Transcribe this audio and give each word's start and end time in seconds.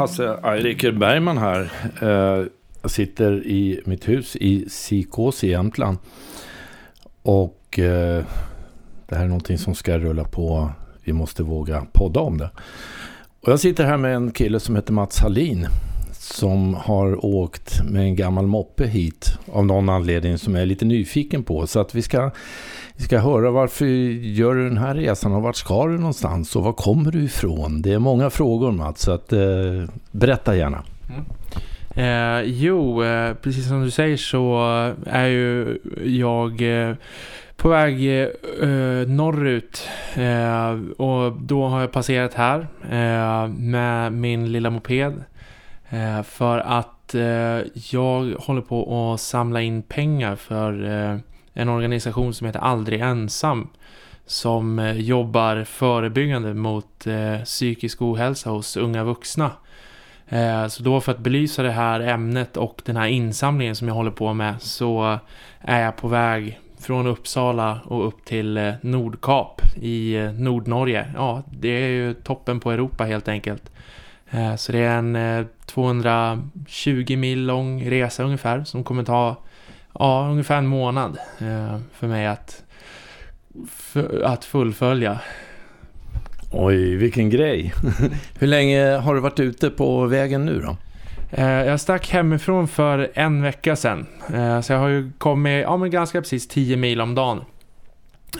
Hasse 0.00 0.38
Eiriker 0.42 0.92
Bergman 0.92 1.38
här. 1.38 1.72
Jag 2.82 2.90
sitter 2.90 3.46
i 3.46 3.80
mitt 3.84 4.08
hus 4.08 4.36
i 4.36 4.68
Sikås 4.68 5.44
i 5.44 5.50
Jämtland. 5.50 5.98
Och 7.22 7.78
eh, 7.78 8.24
det 9.06 9.16
här 9.16 9.24
är 9.24 9.28
någonting 9.28 9.58
som 9.58 9.74
ska 9.74 9.98
rulla 9.98 10.24
på. 10.24 10.70
Vi 11.04 11.12
måste 11.12 11.42
våga 11.42 11.86
podda 11.92 12.20
om 12.20 12.38
det. 12.38 12.50
Och 13.40 13.52
jag 13.52 13.60
sitter 13.60 13.84
här 13.84 13.96
med 13.96 14.14
en 14.14 14.30
kille 14.30 14.60
som 14.60 14.76
heter 14.76 14.92
Mats 14.92 15.20
Hallin. 15.20 15.66
Som 16.30 16.74
har 16.74 17.24
åkt 17.24 17.82
med 17.84 18.02
en 18.02 18.16
gammal 18.16 18.46
moppe 18.46 18.86
hit. 18.86 19.38
Av 19.52 19.66
någon 19.66 19.88
anledning 19.88 20.38
som 20.38 20.54
jag 20.54 20.62
är 20.62 20.66
lite 20.66 20.84
nyfiken 20.84 21.42
på. 21.42 21.66
Så 21.66 21.80
att 21.80 21.94
vi 21.94 22.02
ska, 22.02 22.30
vi 22.96 23.04
ska 23.04 23.18
höra 23.18 23.50
varför 23.50 23.86
gör 23.86 24.54
du 24.54 24.68
den 24.68 24.78
här 24.78 24.94
resan 24.94 25.32
och 25.32 25.42
vart 25.42 25.56
ska 25.56 25.86
du 25.86 25.98
någonstans 25.98 26.56
och 26.56 26.64
var 26.64 26.72
kommer 26.72 27.10
du 27.10 27.24
ifrån? 27.24 27.82
Det 27.82 27.92
är 27.92 27.98
många 27.98 28.30
frågor 28.30 28.72
Mats. 28.72 29.02
Så 29.02 29.12
att, 29.12 29.32
eh, 29.32 29.40
berätta 30.10 30.56
gärna. 30.56 30.84
Mm. 31.08 31.24
Eh, 31.94 32.42
jo, 32.46 33.04
eh, 33.04 33.34
precis 33.34 33.68
som 33.68 33.82
du 33.82 33.90
säger 33.90 34.16
så 34.16 34.58
är 35.06 35.26
ju 35.26 35.78
jag 36.04 36.62
eh, 36.88 36.94
på 37.56 37.68
väg 37.68 38.22
eh, 38.22 39.08
norrut 39.08 39.88
eh, 40.14 41.00
och 41.06 41.32
då 41.42 41.66
har 41.66 41.80
jag 41.80 41.92
passerat 41.92 42.34
här 42.34 42.68
eh, 42.90 43.48
med 43.48 44.12
min 44.12 44.52
lilla 44.52 44.70
moped 44.70 45.24
Eh, 45.90 46.22
för 46.22 46.58
att 46.58 47.14
eh, 47.14 47.66
jag 47.90 48.34
håller 48.38 48.60
på 48.60 49.12
att 49.12 49.20
samla 49.20 49.62
in 49.62 49.82
pengar 49.82 50.36
för 50.36 50.84
eh, 50.84 51.18
en 51.54 51.68
organisation 51.68 52.34
som 52.34 52.46
heter 52.46 52.60
Aldrig 52.60 53.00
Ensam 53.00 53.68
som 54.26 54.94
jobbar 54.96 55.64
förebyggande 55.64 56.54
mot 56.54 57.06
psykisk 57.44 58.02
ohälsa 58.02 58.50
hos 58.50 58.76
unga 58.76 59.04
vuxna. 59.04 59.50
Så 60.68 60.82
då 60.82 61.00
för 61.00 61.12
att 61.12 61.18
belysa 61.18 61.62
det 61.62 61.70
här 61.70 62.00
ämnet 62.00 62.56
och 62.56 62.82
den 62.84 62.96
här 62.96 63.06
insamlingen 63.06 63.76
som 63.76 63.88
jag 63.88 63.94
håller 63.94 64.10
på 64.10 64.34
med 64.34 64.62
så 64.62 65.18
är 65.60 65.80
jag 65.80 65.96
på 65.96 66.08
väg 66.08 66.60
från 66.80 67.06
Uppsala 67.06 67.80
och 67.84 68.06
upp 68.06 68.24
till 68.24 68.72
Nordkap 68.80 69.62
i 69.76 70.28
Nordnorge. 70.38 71.12
Ja, 71.14 71.42
det 71.50 71.68
är 71.68 71.88
ju 71.88 72.14
toppen 72.14 72.60
på 72.60 72.72
Europa 72.72 73.04
helt 73.04 73.28
enkelt. 73.28 73.70
Så 74.56 74.72
det 74.72 74.78
är 74.78 74.98
en 74.98 75.46
220 75.66 77.16
mil 77.16 77.46
lång 77.46 77.90
resa 77.90 78.22
ungefär 78.22 78.64
som 78.64 78.84
kommer 78.84 79.04
ta 79.04 79.36
ja, 79.98 80.28
ungefär 80.30 80.58
en 80.58 80.66
månad 80.66 81.18
för 81.92 82.06
mig 82.06 82.26
att, 82.26 82.62
för, 83.68 84.22
att 84.22 84.44
fullfölja. 84.44 85.20
Oj, 86.52 86.96
vilken 86.96 87.30
grej. 87.30 87.74
Hur 88.38 88.46
länge 88.46 88.96
har 88.96 89.14
du 89.14 89.20
varit 89.20 89.40
ute 89.40 89.70
på 89.70 90.06
vägen 90.06 90.46
nu 90.46 90.60
då? 90.60 90.76
Eh, 91.30 91.44
jag 91.44 91.80
stack 91.80 92.10
hemifrån 92.10 92.68
för 92.68 93.10
en 93.14 93.42
vecka 93.42 93.76
sedan. 93.76 94.06
Eh, 94.34 94.60
så 94.60 94.72
jag 94.72 94.78
har 94.80 94.88
ju 94.88 95.12
kommit 95.18 95.62
ja, 95.62 95.76
men 95.76 95.90
ganska 95.90 96.20
precis 96.20 96.48
10 96.48 96.76
mil 96.76 97.00
om 97.00 97.14
dagen. 97.14 97.44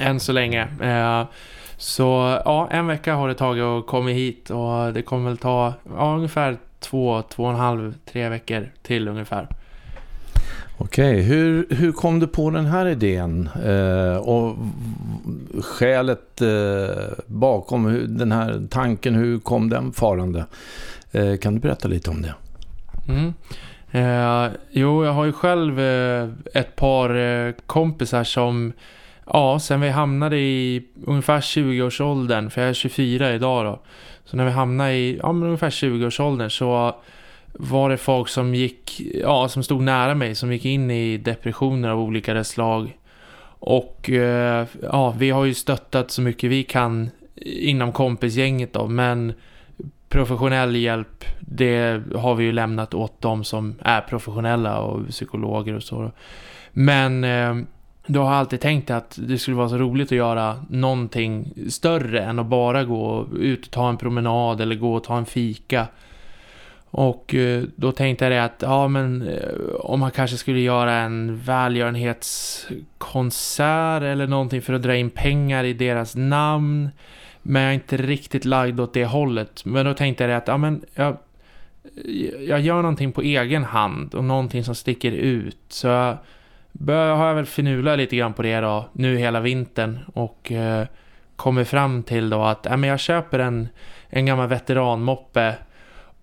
Än 0.00 0.20
så 0.20 0.32
länge. 0.32 0.68
Så 1.80 2.40
ja, 2.44 2.68
en 2.70 2.86
vecka 2.86 3.14
har 3.14 3.28
det 3.28 3.34
tagit 3.34 3.64
att 3.64 3.86
komma 3.86 4.10
hit. 4.10 4.50
Och 4.50 4.92
det 4.92 5.02
kommer 5.02 5.28
väl 5.28 5.38
ta 5.38 5.74
ja, 5.96 6.14
ungefär 6.14 6.56
två, 6.80 7.22
två 7.22 7.44
och 7.44 7.50
en 7.50 7.56
halv, 7.56 7.94
tre 8.12 8.28
veckor 8.28 8.68
till 8.82 9.08
ungefär. 9.08 9.48
Okej, 10.78 11.22
hur, 11.22 11.66
hur 11.70 11.92
kom 11.92 12.20
du 12.20 12.26
på 12.26 12.50
den 12.50 12.66
här 12.66 12.86
idén 12.86 13.50
eh, 13.64 14.16
och 14.16 14.56
skälet 15.64 16.40
eh, 16.40 17.02
bakom 17.26 17.86
hur, 17.86 18.06
den 18.06 18.32
här 18.32 18.66
tanken, 18.70 19.14
hur 19.14 19.38
kom 19.38 19.70
den 19.70 19.92
farande? 19.92 20.46
Eh, 21.12 21.36
kan 21.36 21.54
du 21.54 21.60
berätta 21.60 21.88
lite 21.88 22.10
om 22.10 22.22
det? 22.22 22.34
Mm. 23.08 23.34
Eh, 23.90 24.52
jo, 24.70 25.04
jag 25.04 25.12
har 25.12 25.24
ju 25.24 25.32
själv 25.32 25.80
eh, 25.80 26.28
ett 26.54 26.76
par 26.76 27.14
eh, 27.14 27.54
kompisar 27.66 28.24
som, 28.24 28.72
ja, 29.32 29.58
sen 29.58 29.80
vi 29.80 29.88
hamnade 29.88 30.36
i 30.36 30.82
ungefär 31.06 31.40
20-årsåldern, 31.40 32.50
för 32.50 32.60
jag 32.60 32.70
är 32.70 32.74
24 32.74 33.34
idag 33.34 33.64
då. 33.64 33.80
Så 34.24 34.36
när 34.36 34.44
vi 34.44 34.50
hamnade 34.50 34.92
i 34.92 35.18
ja, 35.22 35.32
men 35.32 35.46
ungefär 35.46 35.70
20-årsåldern 35.70 36.50
så 36.50 36.96
var 37.52 37.90
det 37.90 37.96
folk 37.96 38.28
som 38.28 38.54
gick, 38.54 39.00
ja, 39.14 39.48
som 39.48 39.62
stod 39.62 39.82
nära 39.82 40.14
mig, 40.14 40.34
som 40.34 40.52
gick 40.52 40.64
in 40.64 40.90
i 40.90 41.16
depressioner 41.16 41.88
av 41.88 42.00
olika 42.00 42.44
slag. 42.44 42.98
Och 43.58 44.10
eh, 44.10 44.66
ja, 44.82 45.14
vi 45.18 45.30
har 45.30 45.44
ju 45.44 45.54
stöttat 45.54 46.10
så 46.10 46.22
mycket 46.22 46.50
vi 46.50 46.62
kan 46.64 47.10
inom 47.44 47.92
kompisgänget 47.92 48.72
då, 48.72 48.86
men 48.86 49.32
professionell 50.08 50.76
hjälp, 50.76 51.24
det 51.40 52.02
har 52.14 52.34
vi 52.34 52.44
ju 52.44 52.52
lämnat 52.52 52.94
åt 52.94 53.20
de 53.20 53.44
som 53.44 53.74
är 53.80 54.00
professionella 54.00 54.78
och 54.78 55.08
psykologer 55.08 55.74
och 55.74 55.82
så. 55.82 56.10
Men 56.72 57.24
eh, 57.24 57.54
du 58.06 58.14
då 58.14 58.20
har 58.20 58.30
jag 58.30 58.38
alltid 58.38 58.60
tänkt 58.60 58.90
att 58.90 59.18
det 59.22 59.38
skulle 59.38 59.56
vara 59.56 59.68
så 59.68 59.78
roligt 59.78 60.08
att 60.08 60.18
göra 60.18 60.64
någonting 60.68 61.52
större 61.68 62.20
än 62.20 62.38
att 62.38 62.46
bara 62.46 62.84
gå 62.84 63.28
ut 63.38 63.66
och 63.66 63.70
ta 63.70 63.88
en 63.88 63.96
promenad 63.96 64.60
eller 64.60 64.74
gå 64.74 64.94
och 64.94 65.04
ta 65.04 65.18
en 65.18 65.26
fika. 65.26 65.86
Och 66.90 67.34
eh, 67.34 67.62
då 67.76 67.92
tänkte 67.92 68.24
jag 68.24 68.44
att 68.44 68.62
ja, 68.62 68.88
men, 68.88 69.28
eh, 69.28 69.48
om 69.80 70.00
man 70.00 70.10
kanske 70.10 70.36
skulle 70.36 70.60
göra 70.60 70.94
en 70.94 71.36
välgörenhetskonsert 71.36 74.02
eller 74.02 74.26
någonting 74.26 74.62
för 74.62 74.72
att 74.72 74.82
dra 74.82 74.96
in 74.96 75.10
pengar 75.10 75.64
i 75.64 75.72
deras 75.72 76.16
namn. 76.16 76.90
Men 77.42 77.62
jag 77.62 77.70
är 77.70 77.74
inte 77.74 77.96
riktigt 77.96 78.44
lagd 78.44 78.80
åt 78.80 78.94
det 78.94 79.04
hållet. 79.04 79.64
Men 79.64 79.86
då 79.86 79.94
tänkte 79.94 80.24
jag 80.24 80.32
att 80.32 80.48
ja, 80.48 80.56
men, 80.56 80.84
jag, 80.94 81.16
jag 82.40 82.60
gör 82.60 82.82
någonting 82.82 83.12
på 83.12 83.22
egen 83.22 83.64
hand 83.64 84.14
och 84.14 84.24
någonting 84.24 84.64
som 84.64 84.74
sticker 84.74 85.12
ut. 85.12 85.58
Så 85.68 85.86
jag 85.86 86.16
bör, 86.72 87.14
har 87.14 87.26
jag 87.26 87.34
väl 87.34 87.46
finula 87.46 87.96
lite 87.96 88.16
grann 88.16 88.32
på 88.32 88.42
det 88.42 88.60
då, 88.60 88.88
nu 88.92 89.16
hela 89.16 89.40
vintern. 89.40 89.98
Och 90.14 90.52
eh, 90.52 90.86
kommer 91.36 91.64
fram 91.64 92.02
till 92.02 92.30
då 92.30 92.42
att 92.42 92.66
ja, 92.70 92.76
men 92.76 92.90
jag 92.90 93.00
köper 93.00 93.38
en, 93.38 93.68
en 94.08 94.26
gammal 94.26 94.48
veteranmoppe 94.48 95.54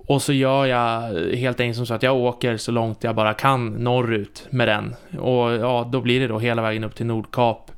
och 0.07 0.21
så 0.21 0.33
gör 0.33 0.65
jag 0.65 1.01
helt 1.35 1.59
enkelt 1.59 1.77
som 1.77 1.85
så 1.85 1.93
att 1.93 2.03
jag 2.03 2.15
åker 2.15 2.57
så 2.57 2.71
långt 2.71 3.03
jag 3.03 3.15
bara 3.15 3.33
kan 3.33 3.67
norrut 3.69 4.47
med 4.49 4.67
den. 4.67 4.95
Och 5.19 5.51
ja, 5.51 5.89
då 5.91 6.01
blir 6.01 6.19
det 6.19 6.27
då 6.27 6.39
hela 6.39 6.61
vägen 6.61 6.83
upp 6.83 6.95
till 6.95 7.05
Nordkap. 7.05 7.71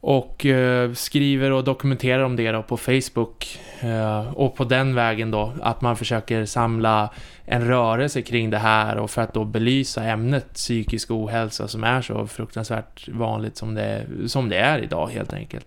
Och 0.00 0.46
eh, 0.46 0.92
skriver 0.92 1.52
och 1.52 1.64
dokumenterar 1.64 2.22
om 2.22 2.36
det 2.36 2.52
då 2.52 2.62
på 2.62 2.76
Facebook. 2.76 3.58
Eh, 3.80 4.32
och 4.32 4.56
på 4.56 4.64
den 4.64 4.94
vägen 4.94 5.30
då 5.30 5.52
att 5.62 5.80
man 5.80 5.96
försöker 5.96 6.44
samla 6.44 7.10
en 7.46 7.64
rörelse 7.64 8.22
kring 8.22 8.50
det 8.50 8.58
här. 8.58 8.96
Och 8.96 9.10
för 9.10 9.22
att 9.22 9.34
då 9.34 9.44
belysa 9.44 10.04
ämnet 10.04 10.54
psykisk 10.54 11.10
ohälsa 11.10 11.68
som 11.68 11.84
är 11.84 12.02
så 12.02 12.26
fruktansvärt 12.26 13.08
vanligt 13.08 13.56
som 13.56 13.74
det, 13.74 14.06
som 14.26 14.48
det 14.48 14.56
är 14.56 14.78
idag 14.78 15.06
helt 15.06 15.32
enkelt. 15.32 15.66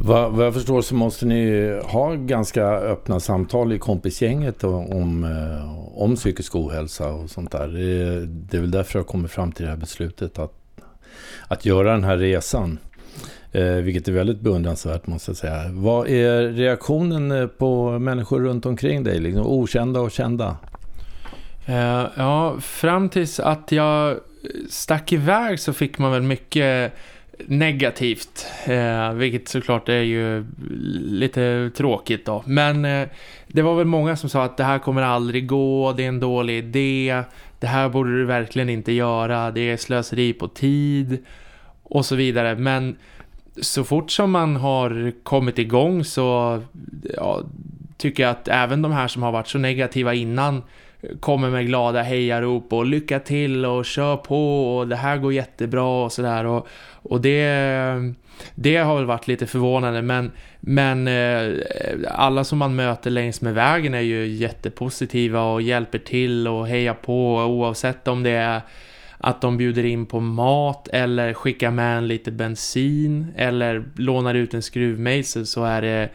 Vad, 0.00 0.32
vad 0.32 0.46
jag 0.46 0.54
förstår 0.54 0.82
så 0.82 0.94
måste 0.94 1.26
ni 1.26 1.72
ha 1.84 2.14
ganska 2.14 2.64
öppna 2.66 3.20
samtal 3.20 3.72
i 3.72 3.78
kompisgänget 3.78 4.64
om, 4.64 5.24
om 5.96 6.10
eh, 6.10 6.14
psykisk 6.14 6.56
ohälsa 6.56 7.12
och 7.12 7.30
sånt 7.30 7.50
där. 7.50 7.68
Det, 7.68 8.26
det 8.26 8.56
är 8.56 8.60
väl 8.60 8.70
därför 8.70 8.98
jag 8.98 9.06
kommer 9.06 9.28
fram 9.28 9.52
till 9.52 9.64
det 9.64 9.70
här 9.70 9.78
beslutet 9.78 10.38
att, 10.38 10.52
att 11.48 11.64
göra 11.64 11.92
den 11.92 12.04
här 12.04 12.16
resan. 12.16 12.78
Eh, 13.54 13.74
vilket 13.74 14.08
är 14.08 14.12
väldigt 14.12 14.40
beundransvärt 14.40 15.06
måste 15.06 15.30
jag 15.30 15.36
säga. 15.36 15.64
Vad 15.70 16.08
är 16.08 16.48
reaktionen 16.48 17.32
eh, 17.32 17.46
på 17.46 17.98
människor 17.98 18.40
runt 18.40 18.66
omkring 18.66 19.04
dig? 19.04 19.20
Liksom 19.20 19.46
okända 19.46 20.00
och 20.00 20.10
kända? 20.10 20.56
Eh, 21.66 22.06
ja, 22.16 22.56
fram 22.60 23.08
tills 23.08 23.40
att 23.40 23.72
jag 23.72 24.16
stack 24.68 25.12
iväg 25.12 25.60
så 25.60 25.72
fick 25.72 25.98
man 25.98 26.12
väl 26.12 26.22
mycket 26.22 26.92
negativt. 27.46 28.46
Eh, 28.66 29.12
vilket 29.12 29.48
såklart 29.48 29.88
är 29.88 30.02
ju 30.02 30.44
lite 31.00 31.70
tråkigt 31.76 32.26
då. 32.26 32.42
Men 32.46 32.84
eh, 32.84 33.08
det 33.46 33.62
var 33.62 33.74
väl 33.74 33.86
många 33.86 34.16
som 34.16 34.30
sa 34.30 34.44
att 34.44 34.56
det 34.56 34.64
här 34.64 34.78
kommer 34.78 35.02
aldrig 35.02 35.46
gå, 35.46 35.92
det 35.92 36.04
är 36.04 36.08
en 36.08 36.20
dålig 36.20 36.58
idé. 36.58 37.22
Det 37.60 37.66
här 37.66 37.88
borde 37.88 38.18
du 38.18 38.24
verkligen 38.24 38.68
inte 38.68 38.92
göra, 38.92 39.50
det 39.50 39.60
är 39.60 39.76
slöseri 39.76 40.32
på 40.32 40.48
tid 40.48 41.24
och 41.82 42.06
så 42.06 42.14
vidare. 42.14 42.56
Men 42.56 42.96
så 43.60 43.84
fort 43.84 44.10
som 44.10 44.30
man 44.30 44.56
har 44.56 45.12
kommit 45.22 45.58
igång 45.58 46.04
så 46.04 46.60
ja, 47.16 47.42
tycker 47.96 48.22
jag 48.22 48.30
att 48.30 48.48
även 48.48 48.82
de 48.82 48.92
här 48.92 49.08
som 49.08 49.22
har 49.22 49.32
varit 49.32 49.48
så 49.48 49.58
negativa 49.58 50.14
innan 50.14 50.62
kommer 51.20 51.50
med 51.50 51.66
glada 51.66 52.02
hejarop 52.02 52.72
och 52.72 52.86
lycka 52.86 53.20
till 53.20 53.66
och 53.66 53.84
kör 53.84 54.16
på 54.16 54.76
och 54.76 54.88
det 54.88 54.96
här 54.96 55.16
går 55.16 55.32
jättebra 55.32 56.04
och 56.04 56.12
sådär. 56.12 56.46
Och, 56.46 56.68
och 56.92 57.20
det, 57.20 58.14
det 58.54 58.76
har 58.76 58.96
väl 58.96 59.04
varit 59.04 59.28
lite 59.28 59.46
förvånande 59.46 60.02
men, 60.02 60.30
men 60.60 61.08
eh, 61.08 61.52
alla 62.08 62.44
som 62.44 62.58
man 62.58 62.76
möter 62.76 63.10
längs 63.10 63.40
med 63.40 63.54
vägen 63.54 63.94
är 63.94 64.00
ju 64.00 64.26
jättepositiva 64.26 65.42
och 65.42 65.62
hjälper 65.62 65.98
till 65.98 66.48
och 66.48 66.68
hejar 66.68 66.94
på 66.94 67.36
oavsett 67.36 68.08
om 68.08 68.22
det 68.22 68.30
är 68.30 68.60
att 69.24 69.40
de 69.40 69.56
bjuder 69.56 69.84
in 69.84 70.06
på 70.06 70.20
mat 70.20 70.88
eller 70.88 71.34
skickar 71.34 71.70
med 71.70 71.98
en 71.98 72.08
lite 72.08 72.30
bensin 72.30 73.26
eller 73.36 73.84
lånar 73.96 74.34
ut 74.34 74.54
en 74.54 74.62
skruvmejsel 74.62 75.46
så 75.46 75.64
är 75.64 75.82
det 75.82 76.08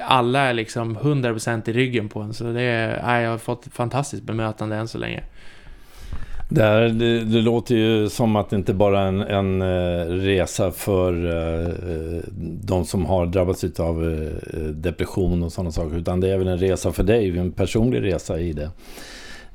alla 0.00 0.40
är 0.40 0.54
liksom 0.54 0.98
100% 0.98 1.70
i 1.70 1.72
ryggen 1.72 2.08
på 2.08 2.20
en. 2.20 2.34
Så 2.34 2.44
det 2.44 2.62
är, 2.62 3.20
jag 3.20 3.30
har 3.30 3.38
fått 3.38 3.66
ett 3.66 3.72
fantastiskt 3.72 4.22
bemötande 4.22 4.76
än 4.76 4.88
så 4.88 4.98
länge. 4.98 5.22
Det, 6.48 6.62
här, 6.62 6.80
det, 6.80 7.24
det, 7.24 7.40
låter 7.40 7.74
ju 7.74 8.08
som 8.08 8.36
att 8.36 8.50
det 8.50 8.56
inte 8.56 8.74
bara 8.74 9.00
är 9.00 9.06
en, 9.06 9.20
en 9.20 9.62
eh, 9.62 10.06
resa 10.06 10.70
för 10.70 11.26
eh, 11.26 11.66
eh, 11.68 12.22
de 12.62 12.84
som 12.84 13.06
har 13.06 13.26
drabbats 13.26 13.64
av 13.80 14.26
depression 14.72 15.42
och 15.42 15.52
sådana 15.52 15.70
saker. 15.70 15.96
Utan 15.96 16.20
det 16.20 16.28
är 16.28 16.38
väl 16.38 16.48
en 16.48 16.58
resa 16.58 16.92
för 16.92 17.02
dig, 17.02 17.38
en 17.38 17.52
personlig 17.52 18.02
resa 18.02 18.40
i 18.40 18.52
det. 18.52 18.70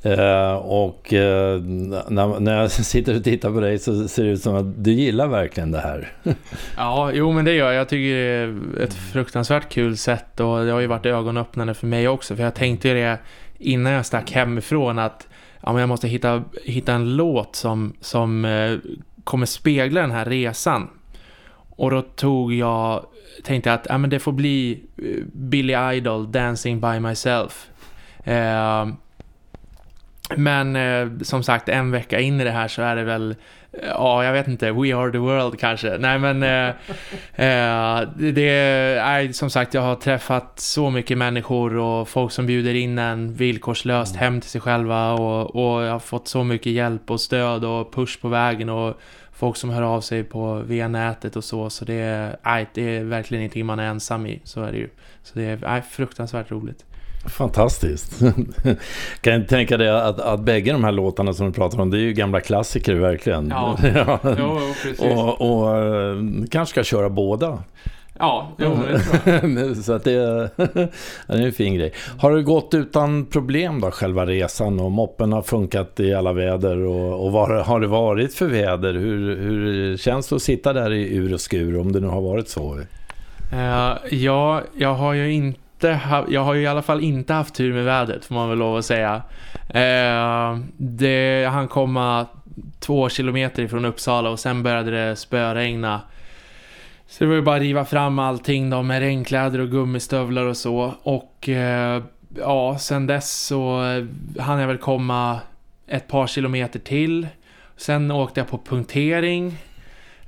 Uh, 0.07 0.55
och 0.55 1.13
uh, 1.13 1.61
när, 2.09 2.39
när 2.39 2.61
jag 2.61 2.71
sitter 2.71 3.15
och 3.15 3.23
tittar 3.23 3.51
på 3.51 3.59
dig 3.59 3.79
så 3.79 4.07
ser 4.07 4.23
det 4.23 4.29
ut 4.29 4.41
som 4.41 4.55
att 4.55 4.83
du 4.83 4.91
gillar 4.91 5.27
verkligen 5.27 5.71
det 5.71 5.79
här. 5.79 6.11
ja, 6.77 7.11
jo 7.13 7.31
men 7.31 7.45
det 7.45 7.53
gör 7.53 7.71
jag. 7.71 7.75
Jag 7.75 7.89
tycker 7.89 8.15
det 8.15 8.19
är 8.19 8.83
ett 8.83 8.93
fruktansvärt 8.93 9.69
kul 9.69 9.97
sätt 9.97 10.39
och 10.39 10.65
det 10.65 10.71
har 10.71 10.79
ju 10.79 10.87
varit 10.87 11.05
ögonöppnande 11.05 11.73
för 11.73 11.87
mig 11.87 12.07
också. 12.07 12.35
För 12.35 12.43
jag 12.43 12.55
tänkte 12.55 12.87
ju 12.87 12.93
det 12.93 13.17
innan 13.57 13.93
jag 13.93 14.05
stack 14.05 14.31
hemifrån 14.31 14.99
att 14.99 15.27
ja, 15.61 15.71
men 15.71 15.79
jag 15.79 15.89
måste 15.89 16.07
hitta, 16.07 16.43
hitta 16.63 16.93
en 16.93 17.15
låt 17.15 17.55
som, 17.55 17.93
som 18.01 18.45
eh, 18.45 18.77
kommer 19.23 19.45
spegla 19.45 20.01
den 20.01 20.11
här 20.11 20.25
resan. 20.25 20.89
Och 21.69 21.91
då 21.91 22.01
tog 22.01 22.53
jag, 22.53 23.05
tänkte 23.43 23.73
att 23.73 23.87
ja, 23.89 23.97
men 23.97 24.09
det 24.09 24.19
får 24.19 24.31
bli 24.31 24.83
eh, 24.97 25.23
Billy 25.33 25.75
Idol, 25.95 26.31
Dancing 26.31 26.81
by 26.81 26.99
Myself. 26.99 27.69
Eh, 28.23 28.87
men 30.35 30.75
eh, 30.75 31.21
som 31.21 31.43
sagt, 31.43 31.69
en 31.69 31.91
vecka 31.91 32.19
in 32.19 32.41
i 32.41 32.43
det 32.43 32.51
här 32.51 32.67
så 32.67 32.81
är 32.81 32.95
det 32.95 33.03
väl 33.03 33.35
Ja, 33.83 34.23
jag 34.23 34.33
vet 34.33 34.47
inte. 34.47 34.71
We 34.71 34.95
are 34.95 35.11
the 35.11 35.17
world 35.17 35.59
kanske. 35.59 35.97
Nej, 35.97 36.19
men 36.19 36.43
eh, 36.43 36.67
eh, 37.35 38.09
det 38.15 38.49
är 38.49 39.33
som 39.33 39.49
sagt, 39.49 39.73
jag 39.73 39.81
har 39.81 39.95
träffat 39.95 40.59
så 40.59 40.89
mycket 40.89 41.17
människor 41.17 41.77
och 41.77 42.09
folk 42.09 42.31
som 42.31 42.45
bjuder 42.45 42.73
in 42.73 42.99
en 42.99 43.33
villkorslöst 43.33 44.15
mm. 44.15 44.23
hem 44.23 44.41
till 44.41 44.49
sig 44.49 44.61
själva 44.61 45.13
och, 45.13 45.55
och 45.55 45.83
jag 45.83 45.91
har 45.91 45.99
fått 45.99 46.27
så 46.27 46.43
mycket 46.43 46.71
hjälp 46.71 47.11
och 47.11 47.21
stöd 47.21 47.65
och 47.65 47.93
push 47.93 48.21
på 48.21 48.27
vägen 48.27 48.69
och 48.69 48.97
folk 49.31 49.57
som 49.57 49.69
hör 49.69 49.81
av 49.81 50.01
sig 50.01 50.23
på 50.23 50.55
via 50.55 50.87
nätet 50.87 51.35
och 51.35 51.43
så. 51.43 51.69
Så 51.69 51.85
det 51.85 51.93
är, 51.93 52.37
nej, 52.45 52.67
det 52.73 52.97
är 52.97 53.03
verkligen 53.03 53.41
ingenting 53.41 53.65
man 53.65 53.79
är 53.79 53.87
ensam 53.87 54.25
i. 54.25 54.41
Så 54.43 54.63
är 54.63 54.71
det 54.71 54.77
ju. 54.77 54.89
Så 55.23 55.39
det 55.39 55.45
är 55.45 55.57
nej, 55.57 55.81
fruktansvärt 55.81 56.51
roligt. 56.51 56.85
Fantastiskt. 57.29 58.19
kan 59.21 59.33
jag 59.33 59.47
tänka 59.47 59.77
dig 59.77 59.89
att, 59.89 60.19
att 60.19 60.39
bägge 60.39 60.71
de 60.71 60.83
här 60.83 60.91
låtarna 60.91 61.33
som 61.33 61.45
du 61.45 61.51
pratar 61.51 61.81
om, 61.81 61.89
det 61.89 61.97
är 61.97 62.01
ju 62.01 62.13
gamla 62.13 62.41
klassiker 62.41 62.95
verkligen. 62.95 63.49
Ja, 63.49 63.77
ja. 63.95 64.19
Jo, 64.39 64.59
precis. 64.83 64.99
Och, 64.99 65.41
och 65.41 65.77
eh, 65.77 66.15
kanske 66.51 66.73
ska 66.73 66.83
köra 66.83 67.09
båda. 67.09 67.63
Ja, 68.19 68.51
jo, 68.57 68.77
det 68.87 68.99
tror 68.99 69.59
jag. 69.59 69.77
Så 69.83 69.93
att 69.93 70.03
det, 70.03 70.49
det 70.55 70.89
är 71.27 71.45
en 71.45 71.51
fin 71.51 71.75
grej. 71.75 71.93
Har 72.19 72.31
det 72.31 72.43
gått 72.43 72.73
utan 72.73 73.25
problem 73.25 73.81
då, 73.81 73.91
själva 73.91 74.25
resan? 74.25 74.79
Och 74.79 74.91
moppen 74.91 75.33
har 75.33 75.41
funkat 75.41 75.99
i 75.99 76.13
alla 76.13 76.33
väder? 76.33 76.77
Och, 76.77 77.25
och 77.25 77.31
vad 77.31 77.65
har 77.65 77.79
det 77.79 77.87
varit 77.87 78.33
för 78.33 78.45
väder? 78.45 78.93
Hur, 78.93 79.37
hur 79.37 79.97
känns 79.97 80.27
det 80.27 80.35
att 80.35 80.41
sitta 80.41 80.73
där 80.73 80.93
i 80.93 81.15
ur 81.15 81.33
och 81.33 81.41
skur, 81.41 81.79
om 81.79 81.91
det 81.91 81.99
nu 81.99 82.07
har 82.07 82.21
varit 82.21 82.49
så? 82.49 82.79
Uh, 83.53 84.13
ja, 84.13 84.61
jag 84.77 84.93
har 84.93 85.13
ju 85.13 85.31
inte 85.33 85.59
inte, 85.59 85.66
jag 86.27 86.43
har 86.43 86.53
ju 86.53 86.61
i 86.61 86.67
alla 86.67 86.81
fall 86.81 87.01
inte 87.01 87.33
haft 87.33 87.55
tur 87.55 87.73
med 87.73 87.85
vädret 87.85 88.25
får 88.25 88.35
man 88.35 88.49
väl 88.49 88.57
lov 88.57 88.77
att 88.77 88.85
säga. 88.85 89.21
Eh, 89.69 90.59
det, 90.77 91.49
han 91.51 91.67
komma 91.67 92.25
två 92.79 93.09
kilometer 93.09 93.63
ifrån 93.63 93.85
Uppsala 93.85 94.29
och 94.29 94.39
sen 94.39 94.63
började 94.63 94.91
det 94.91 95.15
spöregna. 95.15 96.01
Så 97.07 97.23
det 97.23 97.27
var 97.27 97.35
ju 97.35 97.41
bara 97.41 97.55
att 97.55 97.61
riva 97.61 97.85
fram 97.85 98.19
allting 98.19 98.69
då 98.69 98.81
med 98.81 98.99
regnkläder 98.99 99.59
och 99.59 99.69
gummistövlar 99.69 100.45
och 100.45 100.57
så. 100.57 100.93
Och 101.03 101.49
eh, 101.49 102.03
ja, 102.37 102.77
sen 102.77 103.07
dess 103.07 103.45
så 103.45 103.81
hann 104.39 104.59
jag 104.59 104.67
väl 104.67 104.77
komma 104.77 105.39
ett 105.87 106.07
par 106.07 106.27
kilometer 106.27 106.79
till. 106.79 107.27
Sen 107.77 108.11
åkte 108.11 108.39
jag 108.39 108.47
på 108.47 108.57
punktering. 108.57 109.57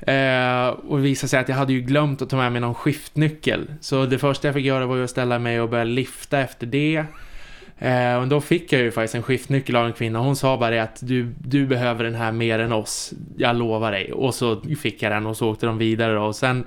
Eh, 0.02 0.68
och 0.68 0.98
det 0.98 1.04
visade 1.04 1.30
sig 1.30 1.40
att 1.40 1.50
jag 1.50 1.56
hade 1.56 1.74
ju 1.74 1.82
glömt 1.82 2.22
att 2.22 2.30
ta 2.30 2.38
med 2.38 2.52
mig 2.52 2.62
någon 2.62 2.76
skiftnyckel. 2.76 3.74
Så 3.82 4.06
det 4.06 4.20
första 4.20 4.48
jag 4.48 4.56
fick 4.56 4.66
göra 4.66 4.86
var 4.86 4.96
ju 4.96 5.04
att 5.04 5.10
ställa 5.10 5.40
mig 5.40 5.62
och 5.62 5.70
börja 5.70 5.84
lifta 5.84 6.40
efter 6.40 6.68
det. 6.68 7.06
Eh, 7.80 8.16
och 8.16 8.28
då 8.28 8.42
fick 8.42 8.74
jag 8.74 8.82
ju 8.82 8.92
faktiskt 8.92 9.16
en 9.16 9.24
skiftnyckel 9.24 9.76
av 9.76 9.86
en 9.86 9.94
kvinna. 9.94 10.20
Hon 10.20 10.36
sa 10.36 10.58
bara 10.58 10.84
att 10.84 11.00
du, 11.02 11.34
du 11.40 11.68
behöver 11.68 12.04
den 12.04 12.16
här 12.16 12.32
mer 12.32 12.60
än 12.60 12.72
oss. 12.72 13.14
Jag 13.38 13.56
lovar 13.56 13.92
dig. 13.92 14.14
Och 14.14 14.36
så 14.36 14.62
fick 14.62 15.04
jag 15.04 15.12
den 15.12 15.26
och 15.26 15.38
så 15.38 15.50
åkte 15.52 15.66
de 15.66 15.78
vidare 15.78 16.14
då. 16.14 16.22
Och 16.22 16.36
sen 16.36 16.64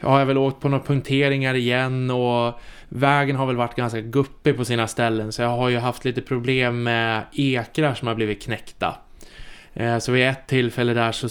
har 0.00 0.18
jag 0.18 0.26
väl 0.26 0.38
åkt 0.38 0.60
på 0.60 0.68
några 0.68 0.84
punkteringar 0.84 1.54
igen 1.54 2.10
och 2.10 2.60
vägen 2.88 3.36
har 3.36 3.46
väl 3.46 3.56
varit 3.56 3.74
ganska 3.74 4.00
guppig 4.00 4.56
på 4.56 4.64
sina 4.64 4.86
ställen. 4.86 5.32
Så 5.32 5.42
jag 5.42 5.48
har 5.48 5.68
ju 5.68 5.78
haft 5.78 6.04
lite 6.04 6.22
problem 6.22 6.82
med 6.82 7.22
ekrar 7.32 7.94
som 7.94 8.08
har 8.08 8.14
blivit 8.14 8.42
knäckta. 8.42 8.96
Eh, 9.74 9.98
så 9.98 10.12
vid 10.12 10.26
ett 10.26 10.46
tillfälle 10.46 10.94
där 10.94 11.12
så 11.12 11.28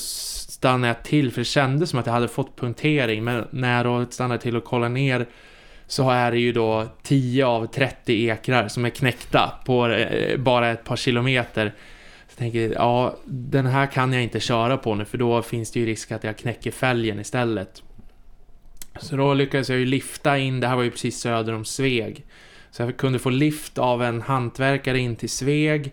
stannade 0.66 0.88
jag 0.88 1.04
till 1.04 1.32
för 1.32 1.42
det 1.42 1.46
kändes 1.46 1.90
som 1.90 2.00
att 2.00 2.06
jag 2.06 2.14
hade 2.14 2.28
fått 2.28 2.56
punktering 2.56 3.24
men 3.24 3.48
när 3.52 3.76
jag 3.78 3.86
då 3.86 4.12
stannade 4.12 4.42
till 4.42 4.56
och 4.56 4.64
kollade 4.64 4.94
ner 4.94 5.26
så 5.88 6.10
är 6.10 6.32
det 6.32 6.40
ju 6.40 6.52
då 6.52 6.88
10 7.04 7.46
av 7.46 7.66
30 7.66 8.30
ekrar 8.30 8.68
som 8.68 8.86
är 8.86 8.90
knäckta 8.90 9.52
på 9.66 9.88
eh, 9.88 10.38
bara 10.38 10.72
ett 10.72 10.84
par 10.84 10.96
kilometer. 10.96 11.74
Så 12.30 12.36
tänker 12.38 12.60
jag 12.60 12.72
ja, 12.72 13.18
den 13.26 13.66
här 13.66 13.88
kan 13.88 14.14
jag 14.14 14.24
inte 14.24 14.40
köra 14.40 14.78
på 14.78 14.96
nu 14.96 15.06
för 15.06 15.18
då 15.18 15.42
finns 15.42 15.72
det 15.72 15.80
ju 15.80 15.86
risk 15.86 16.12
att 16.12 16.24
jag 16.24 16.38
knäcker 16.38 16.72
fälgen 16.72 17.20
istället. 17.20 17.84
Så 19.00 19.16
då 19.16 19.34
lyckades 19.34 19.70
jag 19.70 19.80
ju 19.80 19.86
lifta 19.86 20.38
in, 20.38 20.60
det 20.60 20.68
här 20.68 20.76
var 20.76 20.84
ju 20.84 20.92
precis 20.92 21.20
söder 21.20 21.54
om 21.54 21.66
Sveg. 21.66 22.26
Så 22.72 22.82
jag 22.82 22.98
kunde 22.98 23.20
få 23.20 23.30
lift 23.30 23.78
av 23.78 24.04
en 24.04 24.22
hantverkare 24.22 25.00
in 25.00 25.16
till 25.16 25.30
Sveg. 25.30 25.92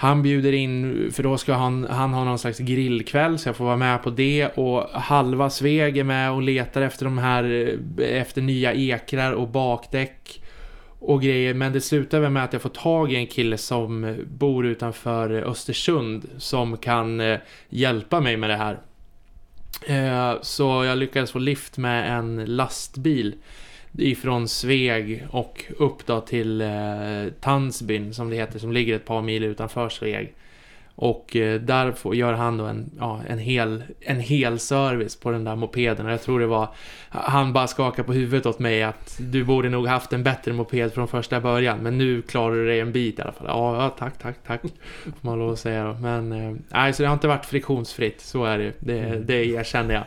Han 0.00 0.22
bjuder 0.22 0.52
in, 0.52 1.10
för 1.12 1.22
då 1.22 1.38
ska 1.38 1.54
han, 1.54 1.86
han 1.90 2.12
ha 2.12 2.24
någon 2.24 2.38
slags 2.38 2.58
grillkväll 2.58 3.38
så 3.38 3.48
jag 3.48 3.56
får 3.56 3.64
vara 3.64 3.76
med 3.76 4.02
på 4.02 4.10
det 4.10 4.46
och 4.46 4.82
halva 4.92 5.50
Sveg 5.50 5.98
är 5.98 6.04
med 6.04 6.32
och 6.32 6.42
letar 6.42 6.82
efter 6.82 7.04
de 7.04 7.18
här, 7.18 7.44
eh, 7.98 8.20
efter 8.20 8.42
nya 8.42 8.74
ekrar 8.74 9.32
och 9.32 9.48
bakdäck 9.48 10.42
och 10.98 11.22
grejer. 11.22 11.54
Men 11.54 11.72
det 11.72 11.80
slutar 11.80 12.20
väl 12.20 12.30
med 12.30 12.44
att 12.44 12.52
jag 12.52 12.62
får 12.62 12.68
tag 12.68 13.12
i 13.12 13.16
en 13.16 13.26
kille 13.26 13.58
som 13.58 14.16
bor 14.26 14.66
utanför 14.66 15.30
Östersund 15.30 16.28
som 16.36 16.76
kan 16.76 17.20
eh, 17.20 17.38
hjälpa 17.68 18.20
mig 18.20 18.36
med 18.36 18.50
det 18.50 18.56
här. 18.56 18.78
Eh, 19.86 20.40
så 20.42 20.84
jag 20.84 20.98
lyckades 20.98 21.32
få 21.32 21.38
lift 21.38 21.78
med 21.78 22.18
en 22.18 22.44
lastbil 22.44 23.34
ifrån 23.92 24.48
Sveg 24.48 25.26
och 25.30 25.64
upp 25.78 26.06
då 26.06 26.20
till 26.20 26.60
eh, 26.60 26.68
Tandsbyn 27.40 28.14
som 28.14 28.30
det 28.30 28.36
heter 28.36 28.58
som 28.58 28.72
ligger 28.72 28.96
ett 28.96 29.04
par 29.04 29.22
mil 29.22 29.44
utanför 29.44 29.88
Sveg. 29.88 30.34
Och 31.00 31.36
eh, 31.36 31.60
där 31.60 31.92
får, 31.92 32.14
gör 32.14 32.32
han 32.32 32.56
då 32.56 32.64
en, 32.64 32.90
ja, 32.98 33.20
en, 33.28 33.38
hel, 33.38 33.82
en 34.00 34.20
hel 34.20 34.58
service 34.58 35.16
på 35.16 35.30
den 35.30 35.44
där 35.44 35.56
mopeden. 35.56 36.06
Och 36.06 36.12
jag 36.12 36.22
tror 36.22 36.40
det 36.40 36.46
var, 36.46 36.68
han 37.08 37.52
bara 37.52 37.66
skakade 37.66 38.06
på 38.06 38.12
huvudet 38.12 38.46
åt 38.46 38.58
mig 38.58 38.82
att 38.82 39.16
du 39.20 39.44
borde 39.44 39.68
nog 39.68 39.86
haft 39.86 40.12
en 40.12 40.22
bättre 40.22 40.52
moped 40.52 40.92
från 40.92 41.08
första 41.08 41.40
början. 41.40 41.78
Men 41.78 41.98
nu 41.98 42.22
klarar 42.22 42.54
du 42.54 42.66
dig 42.66 42.80
en 42.80 42.92
bit 42.92 43.18
i 43.18 43.22
alla 43.22 43.32
fall. 43.32 43.46
Ja, 43.46 43.82
ja 43.82 43.90
tack, 43.98 44.18
tack, 44.18 44.36
tack. 44.46 44.60
Får 45.04 45.12
man 45.20 45.38
lov 45.38 45.52
att 45.52 45.58
säga 45.58 45.84
då. 45.84 45.94
Men 45.94 46.32
eh, 46.32 46.56
nej, 46.68 46.92
så 46.92 47.02
det 47.02 47.08
har 47.08 47.14
inte 47.14 47.28
varit 47.28 47.46
friktionsfritt. 47.46 48.20
Så 48.20 48.44
är 48.44 48.58
det. 48.58 48.72
Det, 48.78 49.18
det 49.18 49.46
erkänner 49.46 49.94
jag 49.94 50.04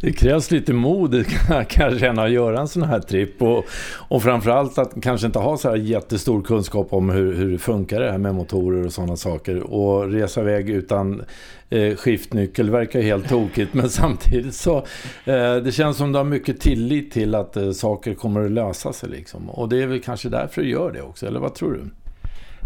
det 0.00 0.12
krävs 0.12 0.50
lite 0.50 0.72
mod 0.72 1.26
kan 1.68 1.90
jag 1.90 2.00
känna 2.00 2.22
att 2.22 2.30
göra 2.30 2.60
en 2.60 2.68
sån 2.68 2.82
här 2.82 3.00
tripp 3.00 3.42
och, 3.42 3.64
och 4.08 4.22
framförallt 4.22 4.78
att 4.78 4.92
kanske 5.02 5.26
inte 5.26 5.38
ha 5.38 5.56
så 5.56 5.68
här 5.68 5.76
jättestor 5.76 6.42
kunskap 6.42 6.92
om 6.92 7.10
hur, 7.10 7.34
hur 7.34 7.52
det 7.52 7.58
funkar 7.58 8.00
det 8.00 8.10
här 8.10 8.18
med 8.18 8.34
motorer 8.34 8.86
och 8.86 8.92
sådana 8.92 9.16
saker 9.16 9.60
och 9.60 10.12
resa 10.12 10.40
iväg 10.40 10.70
utan 10.70 11.22
eh, 11.70 11.96
skiftnyckel 11.96 12.70
verkar 12.70 13.02
helt 13.02 13.28
tokigt 13.28 13.74
men 13.74 13.88
samtidigt 13.90 14.54
så 14.54 14.76
eh, 15.24 15.56
det 15.56 15.74
känns 15.74 15.96
som 15.96 16.12
du 16.12 16.18
har 16.18 16.24
mycket 16.24 16.60
tillit 16.60 17.12
till 17.12 17.34
att 17.34 17.56
eh, 17.56 17.70
saker 17.70 18.14
kommer 18.14 18.44
att 18.44 18.50
lösa 18.50 18.92
sig 18.92 19.08
liksom 19.08 19.50
och 19.50 19.68
det 19.68 19.82
är 19.82 19.86
väl 19.86 20.00
kanske 20.00 20.28
därför 20.28 20.62
du 20.62 20.68
gör 20.70 20.92
det 20.92 21.02
också 21.02 21.26
eller 21.26 21.40
vad 21.40 21.54
tror 21.54 21.72
du? 21.72 22.01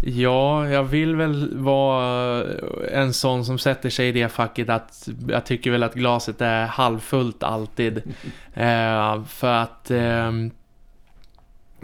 Ja, 0.01 0.69
jag 0.69 0.83
vill 0.83 1.15
väl 1.15 1.57
vara 1.57 2.43
en 2.91 3.13
sån 3.13 3.45
som 3.45 3.57
sätter 3.57 3.89
sig 3.89 4.07
i 4.07 4.11
det 4.11 4.29
facket 4.29 4.69
att 4.69 5.09
jag 5.27 5.45
tycker 5.45 5.71
väl 5.71 5.83
att 5.83 5.93
glaset 5.93 6.41
är 6.41 6.65
halvfullt 6.65 7.43
alltid. 7.43 7.97
eh, 8.53 9.23
för 9.23 9.53
att 9.53 9.91
eh, 9.91 10.27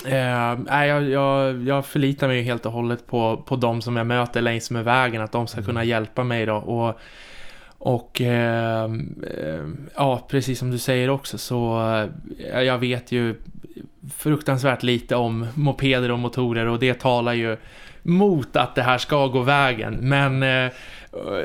eh, 0.05 0.86
jag, 0.88 1.10
jag, 1.10 1.63
jag 1.67 1.86
förlitar 1.86 2.27
mig 2.27 2.41
helt 2.41 2.65
och 2.65 2.72
hållet 2.72 3.08
på, 3.08 3.43
på 3.46 3.55
de 3.55 3.82
som 3.82 3.98
jag 3.98 4.08
möter 4.08 4.41
längs 4.41 4.72
med 4.72 4.84
vägen 4.84 5.22
att 5.22 5.32
de 5.32 5.48
ska 5.48 5.62
kunna 5.62 5.79
mm. 5.79 5.89
hjälpa 5.89 6.24
mig 6.24 6.46
då 6.46 6.55
och 6.55 7.00
och 7.86 8.22
eh, 8.22 8.91
ja, 9.96 10.25
precis 10.29 10.60
som 10.60 10.72
du 10.72 10.77
säger 10.77 11.10
också 11.10 11.38
så 11.38 11.91
eh, 12.53 12.62
jag 12.62 12.77
vet 12.77 13.12
ju 13.12 13.36
fruktansvärt 14.15 14.84
lite 14.84 15.15
om 15.15 15.48
mopeder 15.53 16.12
och 16.12 16.20
motorer 16.20 16.65
och 16.65 16.79
det 16.79 16.93
talar 16.93 17.34
ju 17.34 17.58
mot 18.03 18.55
att 18.55 18.75
det 18.75 18.81
här 18.81 18.98
ska 18.98 19.27
gå 19.27 19.41
vägen. 19.41 19.98
Men 20.01 20.43
eh, 20.43 20.72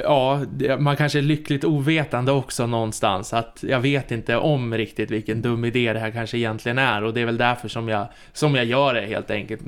ja, 0.03 0.41
man 0.79 0.97
kanske 0.97 1.19
är 1.19 1.23
lyckligt 1.23 1.65
ovetande 1.65 2.33
också 2.33 2.67
någonstans. 2.67 3.33
Att 3.33 3.65
jag 3.69 3.81
vet 3.81 4.11
inte 4.11 4.37
om 4.37 4.75
riktigt 4.75 5.11
vilken 5.11 5.43
dum 5.43 5.65
idé 5.65 5.93
det 5.93 5.99
här 5.99 6.11
kanske 6.11 6.39
egentligen 6.39 6.79
är. 6.79 7.05
Och 7.05 7.15
det 7.15 7.21
är 7.21 7.27
väl 7.27 7.37
därför 7.37 7.69
som 7.69 7.89
jag, 7.89 8.07
som 8.33 8.55
jag 8.55 8.65
gör 8.65 8.95
det 8.95 9.07
helt 9.07 9.31
enkelt. 9.31 9.61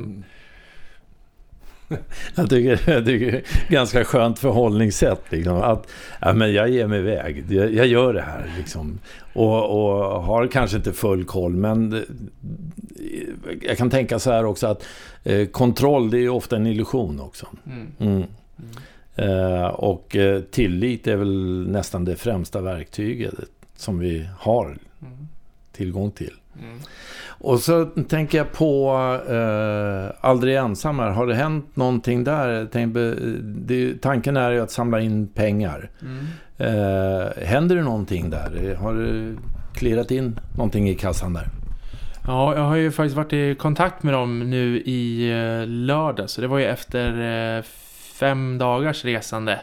Jag 2.35 2.51
tycker, 2.51 2.91
jag 2.91 3.07
tycker 3.07 3.33
det 3.33 3.39
är 3.39 3.73
ganska 3.73 4.05
skönt 4.05 4.39
förhållningssätt. 4.39 5.23
Liksom, 5.29 5.57
att 5.57 5.87
ja, 6.21 6.33
men 6.33 6.53
jag 6.53 6.69
ger 6.69 6.87
mig 6.87 6.99
iväg. 6.99 7.45
Jag, 7.49 7.75
jag 7.75 7.87
gör 7.87 8.13
det 8.13 8.23
här. 8.23 8.53
Liksom. 8.59 8.99
Och, 9.33 9.71
och, 9.71 10.23
har 10.23 10.47
kanske 10.47 10.77
inte 10.77 10.93
full 10.93 11.25
koll. 11.25 11.57
Men 11.57 12.05
jag 13.63 13.79
kan 13.79 13.91
tänka 13.91 14.19
så 14.19 14.31
här 14.31 14.45
också 14.45 14.67
att 14.67 14.85
eh, 15.25 15.47
kontroll 15.47 16.11
det 16.11 16.19
är 16.19 16.29
ofta 16.29 16.57
en 16.57 16.67
illusion 16.67 17.21
också. 17.21 17.47
Mm. 17.67 17.87
Mm. 17.99 18.13
Mm. 18.17 18.31
Eh, 19.17 19.67
och 19.67 20.17
eh, 20.17 20.41
tillit 20.41 21.07
är 21.07 21.17
väl 21.17 21.67
nästan 21.71 22.05
det 22.05 22.17
främsta 22.17 22.61
verktyget 22.61 23.35
som 23.77 23.99
vi 23.99 24.29
har 24.39 24.67
mm. 24.67 25.29
tillgång 25.73 26.11
till. 26.11 26.35
Mm. 26.61 26.79
Och 27.43 27.59
så 27.61 27.85
tänker 27.85 28.39
jag 28.39 28.53
på 28.53 28.93
eh, 29.29 30.29
Aldrig 30.29 30.57
ensam 30.57 30.99
här. 30.99 31.11
Har 31.11 31.27
det 31.27 31.35
hänt 31.35 31.77
någonting 31.77 32.25
där? 32.25 32.69
Tänk, 32.73 32.95
det, 33.43 34.03
tanken 34.03 34.37
är 34.37 34.51
ju 34.51 34.61
att 34.61 34.71
samla 34.71 35.01
in 35.01 35.29
pengar. 35.29 35.91
Mm. 36.03 36.27
Eh, 36.57 37.47
händer 37.47 37.77
det 37.77 37.83
någonting 37.83 38.31
där? 38.31 38.75
Har 38.75 38.95
det 38.95 39.37
klirrat 39.75 40.11
in 40.11 40.41
någonting 40.57 40.89
i 40.89 40.95
kassan 40.95 41.33
där? 41.33 41.49
Ja, 42.27 42.55
jag 42.55 42.63
har 42.63 42.77
ju 42.77 42.91
faktiskt 42.91 43.17
varit 43.17 43.33
i 43.33 43.55
kontakt 43.55 44.03
med 44.03 44.15
dem 44.15 44.51
nu 44.51 44.81
i 44.81 45.31
eh, 45.31 45.67
lördag. 45.67 46.31
Så 46.31 46.41
det 46.41 46.47
var 46.47 46.59
ju 46.59 46.65
efter 46.65 47.57
eh, 47.57 47.63
fem 48.21 48.59
dagars 48.59 49.05
resande. 49.05 49.61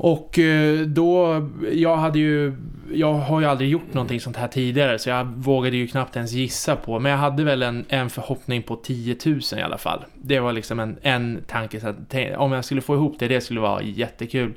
Och 0.00 0.38
eh, 0.38 0.80
då, 0.80 1.42
jag 1.72 1.96
hade 1.96 2.18
ju, 2.18 2.54
jag 2.92 3.14
har 3.14 3.40
ju 3.40 3.46
aldrig 3.46 3.70
gjort 3.70 3.94
någonting 3.94 4.20
sånt 4.20 4.36
här 4.36 4.48
tidigare 4.48 4.98
så 4.98 5.08
jag 5.08 5.24
vågade 5.24 5.76
ju 5.76 5.86
knappt 5.86 6.16
ens 6.16 6.32
gissa 6.32 6.76
på. 6.76 6.98
Men 6.98 7.12
jag 7.12 7.18
hade 7.18 7.44
väl 7.44 7.62
en, 7.62 7.84
en 7.88 8.10
förhoppning 8.10 8.62
på 8.62 8.76
10 8.76 9.16
000 9.24 9.40
i 9.56 9.62
alla 9.62 9.78
fall. 9.78 10.04
Det 10.14 10.40
var 10.40 10.52
liksom 10.52 10.80
en, 10.80 10.96
en 11.02 11.42
tanke, 11.46 11.80
så 11.80 11.88
att, 11.88 12.14
om 12.36 12.52
jag 12.52 12.64
skulle 12.64 12.80
få 12.80 12.94
ihop 12.94 13.16
det, 13.18 13.28
det 13.28 13.40
skulle 13.40 13.60
vara 13.60 13.82
jättekul. 13.82 14.52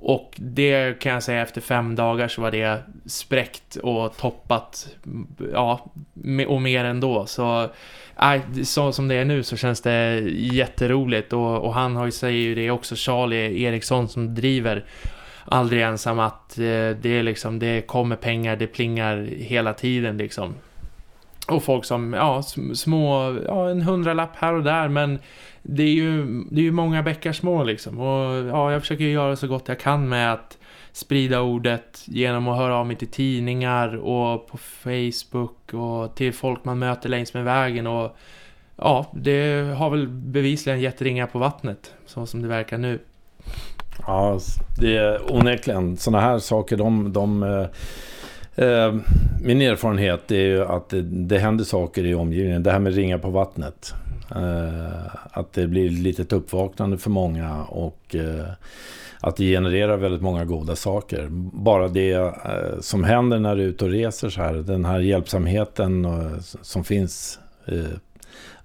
Och 0.00 0.34
det 0.36 0.98
kan 1.00 1.12
jag 1.12 1.22
säga 1.22 1.42
efter 1.42 1.60
fem 1.60 1.94
dagar 1.94 2.28
så 2.28 2.42
var 2.42 2.50
det 2.50 2.82
spräckt 3.06 3.76
och 3.76 4.16
toppat, 4.16 4.88
ja, 5.52 5.90
och 6.48 6.62
mer 6.62 6.84
ändå. 6.84 7.26
Så 7.26 7.62
äh, 8.20 8.62
så 8.64 8.92
som 8.92 9.08
det 9.08 9.14
är 9.14 9.24
nu 9.24 9.42
så 9.42 9.56
känns 9.56 9.80
det 9.80 10.20
jätteroligt 10.30 11.32
och, 11.32 11.64
och 11.64 11.74
han 11.74 11.96
har 11.96 12.04
ju, 12.04 12.12
säger 12.12 12.40
ju 12.40 12.54
det 12.54 12.70
också, 12.70 12.94
Charlie 12.96 13.62
Eriksson 13.62 14.08
som 14.08 14.34
driver 14.34 14.84
aldrig 15.44 15.82
ensam 15.82 16.18
att 16.18 16.58
eh, 16.58 16.90
det 17.00 17.06
är 17.06 17.22
liksom, 17.22 17.58
det 17.58 17.86
kommer 17.86 18.16
pengar, 18.16 18.56
det 18.56 18.66
plingar 18.66 19.28
hela 19.38 19.74
tiden 19.74 20.16
liksom. 20.16 20.54
Och 21.48 21.62
folk 21.62 21.84
som, 21.84 22.12
ja, 22.12 22.42
små, 22.74 23.38
ja, 23.46 23.70
en 23.70 23.82
hundralapp 23.82 24.36
här 24.36 24.54
och 24.54 24.62
där, 24.62 24.88
men 24.88 25.18
det 25.62 25.82
är 25.82 25.94
ju, 25.94 26.44
det 26.50 26.60
är 26.60 26.64
ju 26.64 26.72
många 26.72 27.02
bäckar 27.02 27.32
små 27.32 27.64
liksom. 27.64 27.98
Och 27.98 28.46
ja, 28.48 28.72
jag 28.72 28.80
försöker 28.80 29.04
göra 29.04 29.36
så 29.36 29.46
gott 29.46 29.68
jag 29.68 29.80
kan 29.80 30.08
med 30.08 30.32
att 30.32 30.58
sprida 30.92 31.40
ordet 31.40 32.02
genom 32.04 32.48
att 32.48 32.58
höra 32.58 32.76
av 32.76 32.86
mig 32.86 32.96
till 32.96 33.08
tidningar 33.08 33.96
och 33.96 34.48
på 34.48 34.58
Facebook 34.58 35.74
och 35.74 36.14
till 36.14 36.32
folk 36.32 36.64
man 36.64 36.78
möter 36.78 37.08
längs 37.08 37.34
med 37.34 37.44
vägen 37.44 37.86
och 37.86 38.16
ja, 38.76 39.06
det 39.12 39.74
har 39.76 39.90
väl 39.90 40.08
bevisligen 40.08 40.80
gett 40.80 41.02
ringar 41.02 41.26
på 41.26 41.38
vattnet 41.38 41.94
så 42.06 42.26
som 42.26 42.42
det 42.42 42.48
verkar 42.48 42.78
nu. 42.78 42.98
Ja, 44.06 44.38
det 44.80 44.96
är 44.96 45.32
onekligen 45.32 45.96
sådana 45.96 46.24
här 46.24 46.38
saker 46.38 46.76
de, 46.76 47.12
de 47.12 47.42
eh, 47.42 47.66
Eh, 48.58 48.94
min 49.42 49.62
erfarenhet 49.62 50.30
är 50.30 50.36
ju 50.36 50.64
att 50.64 50.88
det, 50.88 51.02
det 51.02 51.38
händer 51.38 51.64
saker 51.64 52.06
i 52.06 52.14
omgivningen. 52.14 52.62
Det 52.62 52.70
här 52.70 52.78
med 52.78 52.94
ringar 52.94 53.18
på 53.18 53.30
vattnet. 53.30 53.94
Eh, 54.30 55.16
att 55.30 55.52
det 55.52 55.66
blir 55.66 55.86
ett 55.86 55.92
litet 55.92 56.32
uppvaknande 56.32 56.98
för 56.98 57.10
många 57.10 57.64
och 57.64 58.14
eh, 58.14 58.46
att 59.20 59.36
det 59.36 59.44
genererar 59.44 59.96
väldigt 59.96 60.22
många 60.22 60.44
goda 60.44 60.76
saker. 60.76 61.26
Bara 61.52 61.88
det 61.88 62.34
som 62.80 63.04
händer 63.04 63.38
när 63.38 63.56
du 63.56 63.62
är 63.62 63.66
ute 63.66 63.84
och 63.84 63.90
reser 63.90 64.30
så 64.30 64.40
här, 64.40 64.54
den 64.54 64.84
här 64.84 65.00
hjälpsamheten 65.00 66.06
som 66.62 66.84
finns. 66.84 67.38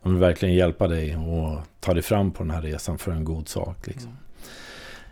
De 0.03 0.13
vill 0.13 0.17
verkligen 0.21 0.55
hjälpa 0.55 0.87
dig 0.87 1.17
och 1.17 1.59
ta 1.79 1.93
dig 1.93 2.03
fram 2.03 2.31
på 2.31 2.43
den 2.43 2.51
här 2.51 2.61
resan 2.61 2.97
för 2.97 3.11
en 3.11 3.23
god 3.23 3.47
sak. 3.47 3.87
Liksom. 3.87 4.17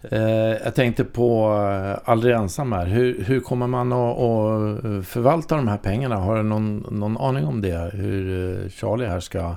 Eh, 0.09 0.21
jag 0.63 0.75
tänkte 0.75 1.03
på 1.03 1.53
eh, 1.53 2.09
Aldrig 2.09 2.35
ensam 2.35 2.71
här. 2.71 2.85
Hur, 2.85 3.23
hur 3.23 3.39
kommer 3.39 3.67
man 3.67 3.93
att, 3.93 4.17
att, 4.17 4.83
eh, 4.83 5.01
förvalta 5.01 5.55
de 5.55 5.67
här 5.67 5.77
pengarna? 5.77 6.15
Har 6.15 6.37
du 6.37 6.43
någon, 6.43 6.77
någon 6.91 7.17
aning 7.17 7.45
om 7.45 7.61
det? 7.61 7.91
Hur 7.93 8.63
eh, 8.63 8.69
Charlie 8.69 9.05
här 9.05 9.19
ska, 9.19 9.55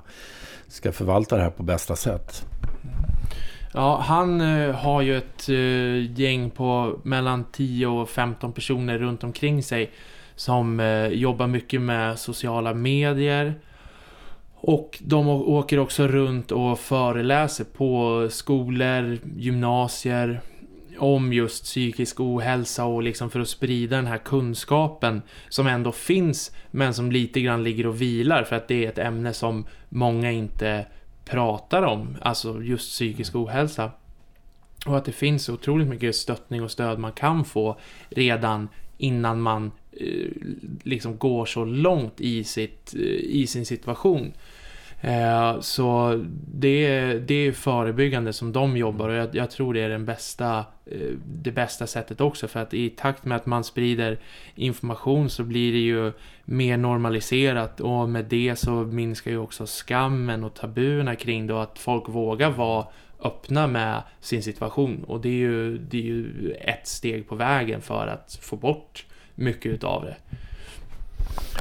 ska 0.69 0.93
förvalta 0.93 1.37
det 1.37 1.43
här 1.43 1.51
på 1.51 1.63
bästa 1.63 1.97
sätt? 1.97 2.47
Ja, 3.73 4.01
han 4.05 4.41
har 4.71 5.03
ju 5.03 5.17
ett 5.17 5.49
gäng 6.19 6.51
på 6.51 6.99
mellan 7.03 7.45
10 7.53 7.87
och 7.87 8.09
15 8.09 8.53
personer 8.53 8.99
runt 8.99 9.25
omkring 9.25 9.63
sig 9.63 9.91
som 10.37 10.81
jobbar 11.13 11.47
mycket 11.47 11.81
med 11.81 12.19
sociala 12.19 12.75
medier. 12.75 13.55
Och 14.67 14.99
de 15.03 15.29
åker 15.29 15.79
också 15.79 16.07
runt 16.09 16.53
och 16.53 16.79
föreläser 16.79 17.65
på 17.65 18.27
skolor, 18.31 19.19
gymnasier 19.37 20.41
om 20.99 21.33
just 21.33 21.65
psykisk 21.65 22.21
ohälsa 22.21 22.85
och 22.85 23.03
liksom 23.03 23.31
för 23.31 23.41
att 23.41 23.49
sprida 23.49 23.97
den 23.97 24.07
här 24.07 24.19
kunskapen 24.19 25.23
som 25.49 25.67
ändå 25.67 25.93
finns 25.93 26.53
men 26.71 26.95
som 26.95 27.13
lite 27.13 27.41
grann 27.41 27.65
ligger 27.65 27.87
och 27.87 28.01
vilar 28.01 28.45
för 28.45 28.57
att 28.57 28.69
det 28.69 28.85
är 28.85 28.89
ett 28.89 28.99
ämne 28.99 29.33
som 29.33 29.67
många 29.89 30.33
inte 30.33 30.87
pratar 31.25 31.83
om, 31.83 32.17
alltså 32.21 32.63
just 32.63 32.91
psykisk 32.91 33.37
ohälsa. 33.37 33.91
Och 34.87 34.97
att 34.97 35.05
det 35.05 35.13
finns 35.13 35.49
otroligt 35.49 35.89
mycket 35.89 36.17
stöttning 36.17 36.63
och 36.63 36.71
stöd 36.71 36.99
man 36.99 37.13
kan 37.13 37.45
få 37.45 37.79
redan 38.09 38.69
innan 38.99 39.41
man 39.41 39.73
eh, 39.93 40.31
liksom 40.83 41.19
går 41.19 41.47
så 41.47 41.65
långt 41.65 42.21
i, 42.21 42.45
sitt, 42.45 42.95
eh, 42.95 43.01
i 43.41 43.47
sin 43.47 43.67
situation. 43.67 44.33
Eh, 45.05 45.61
så 45.61 46.21
det, 46.47 47.15
det 47.19 47.35
är 47.35 47.53
förebyggande 47.53 48.33
som 48.33 48.53
de 48.53 48.77
jobbar 48.77 49.09
och 49.09 49.15
jag, 49.15 49.35
jag, 49.35 49.51
tror 49.51 49.75
det 49.75 49.81
är 49.81 49.89
den 49.89 50.05
bästa, 50.05 50.59
eh, 50.87 51.11
det 51.27 51.51
bästa 51.51 51.87
sättet 51.87 52.21
också 52.21 52.49
för 52.49 52.61
att 52.61 52.75
i 52.75 52.91
takt 52.91 53.25
med 53.25 53.37
att 53.37 53.47
man 53.47 53.65
sprider 53.65 54.19
information 54.55 55.31
så 55.31 55.45
blir 55.45 55.73
det 55.73 55.79
ju 55.79 56.13
mer 56.45 56.77
normaliserat 56.77 57.81
och 57.81 58.09
med 58.09 58.25
det 58.25 58.57
så 58.57 58.71
minskar 58.71 59.31
ju 59.31 59.39
också 59.39 59.67
skammen 59.67 60.45
och 60.45 60.55
tabuerna 60.55 61.17
kring 61.17 61.47
det 61.47 61.55
och 61.55 61.63
att 61.63 61.79
folk 61.79 62.09
vågar 62.09 62.51
vara 62.51 62.87
öppna 63.21 63.67
med 63.67 64.03
sin 64.21 64.43
situation 64.43 65.05
och 65.05 65.21
det 65.21 65.29
är 65.29 65.33
ju, 65.33 65.79
det 65.79 65.99
är 65.99 66.03
ju 66.03 66.53
ett 66.61 66.87
steg 66.87 67.29
på 67.29 67.35
vägen 67.35 67.81
för 67.81 68.07
att 68.07 68.39
få 68.43 68.57
bort 68.57 69.07
mycket 69.35 69.73
utav 69.73 70.05
det. 70.05 70.17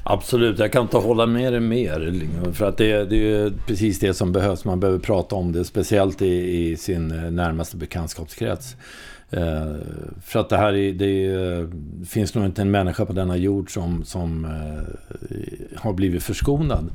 Absolut, 0.03 0.59
jag 0.59 0.71
kan 0.71 0.81
inte 0.81 0.97
hålla 0.97 1.25
med 1.25 1.53
dig 1.53 1.59
mer. 1.59 2.15
För 2.53 2.65
att 2.65 2.77
det, 2.77 3.05
det 3.05 3.33
är 3.33 3.53
precis 3.67 3.99
det 3.99 4.13
som 4.13 4.31
behövs. 4.31 4.65
Man 4.65 4.79
behöver 4.79 4.99
prata 4.99 5.35
om 5.35 5.51
det, 5.51 5.65
speciellt 5.65 6.21
i, 6.21 6.67
i 6.67 6.77
sin 6.77 7.07
närmaste 7.35 7.77
bekantskapskrets. 7.77 8.75
Eh, 9.29 9.75
för 10.21 10.39
att 10.39 10.49
det 10.49 10.57
här 10.57 10.73
är, 10.73 10.93
det 10.93 11.25
är, 11.25 11.69
finns 12.05 12.35
nog 12.35 12.45
inte 12.45 12.61
en 12.61 12.71
människa 12.71 13.05
på 13.05 13.13
denna 13.13 13.37
jord 13.37 13.73
som, 13.73 14.03
som 14.05 14.45
eh, 14.45 15.79
har 15.79 15.93
blivit 15.93 16.23
förskonad. 16.23 16.89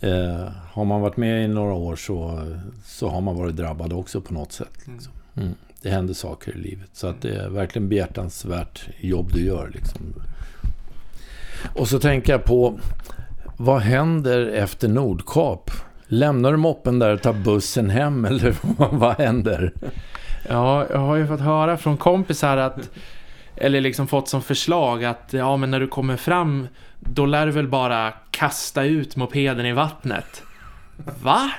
Mm. 0.00 0.30
Eh, 0.30 0.48
har 0.72 0.84
man 0.84 1.00
varit 1.00 1.16
med 1.16 1.44
i 1.44 1.48
några 1.48 1.74
år 1.74 1.96
så, 1.96 2.48
så 2.84 3.08
har 3.08 3.20
man 3.20 3.36
varit 3.36 3.56
drabbad 3.56 3.92
också 3.92 4.20
på 4.20 4.34
något 4.34 4.52
sätt. 4.52 4.78
Liksom. 4.92 5.12
Mm. 5.36 5.54
Det 5.82 5.90
händer 5.90 6.14
saker 6.14 6.52
i 6.56 6.58
livet. 6.58 6.90
Så 6.92 7.06
att 7.06 7.22
det 7.22 7.34
är 7.34 7.48
verkligen 7.48 7.88
behjärtansvärt 7.88 8.88
jobb 9.00 9.32
du 9.32 9.44
gör. 9.44 9.70
Liksom. 9.74 10.14
Och 11.74 11.88
så 11.88 11.98
tänker 11.98 12.32
jag 12.32 12.44
på, 12.44 12.78
vad 13.56 13.80
händer 13.80 14.46
efter 14.46 14.88
Nordkap? 14.88 15.70
Lämnar 16.06 16.50
du 16.50 16.56
moppen 16.56 16.98
där 16.98 17.14
och 17.14 17.22
tar 17.22 17.32
bussen 17.32 17.90
hem 17.90 18.24
eller 18.24 18.54
vad 18.96 19.18
händer? 19.18 19.72
Ja, 20.48 20.86
jag 20.90 20.98
har 20.98 21.16
ju 21.16 21.26
fått 21.26 21.40
höra 21.40 21.76
från 21.76 21.96
kompisar 21.96 22.56
att 22.56 22.90
eller 23.56 23.80
liksom 23.80 24.06
fått 24.06 24.28
som 24.28 24.42
förslag 24.42 25.04
att 25.04 25.28
ja 25.30 25.56
men 25.56 25.70
när 25.70 25.80
du 25.80 25.88
kommer 25.88 26.16
fram 26.16 26.68
då 27.00 27.26
lär 27.26 27.46
du 27.46 27.52
väl 27.52 27.68
bara 27.68 28.12
kasta 28.30 28.84
ut 28.84 29.16
mopeden 29.16 29.66
i 29.66 29.72
vattnet. 29.72 30.42
Va? 31.22 31.50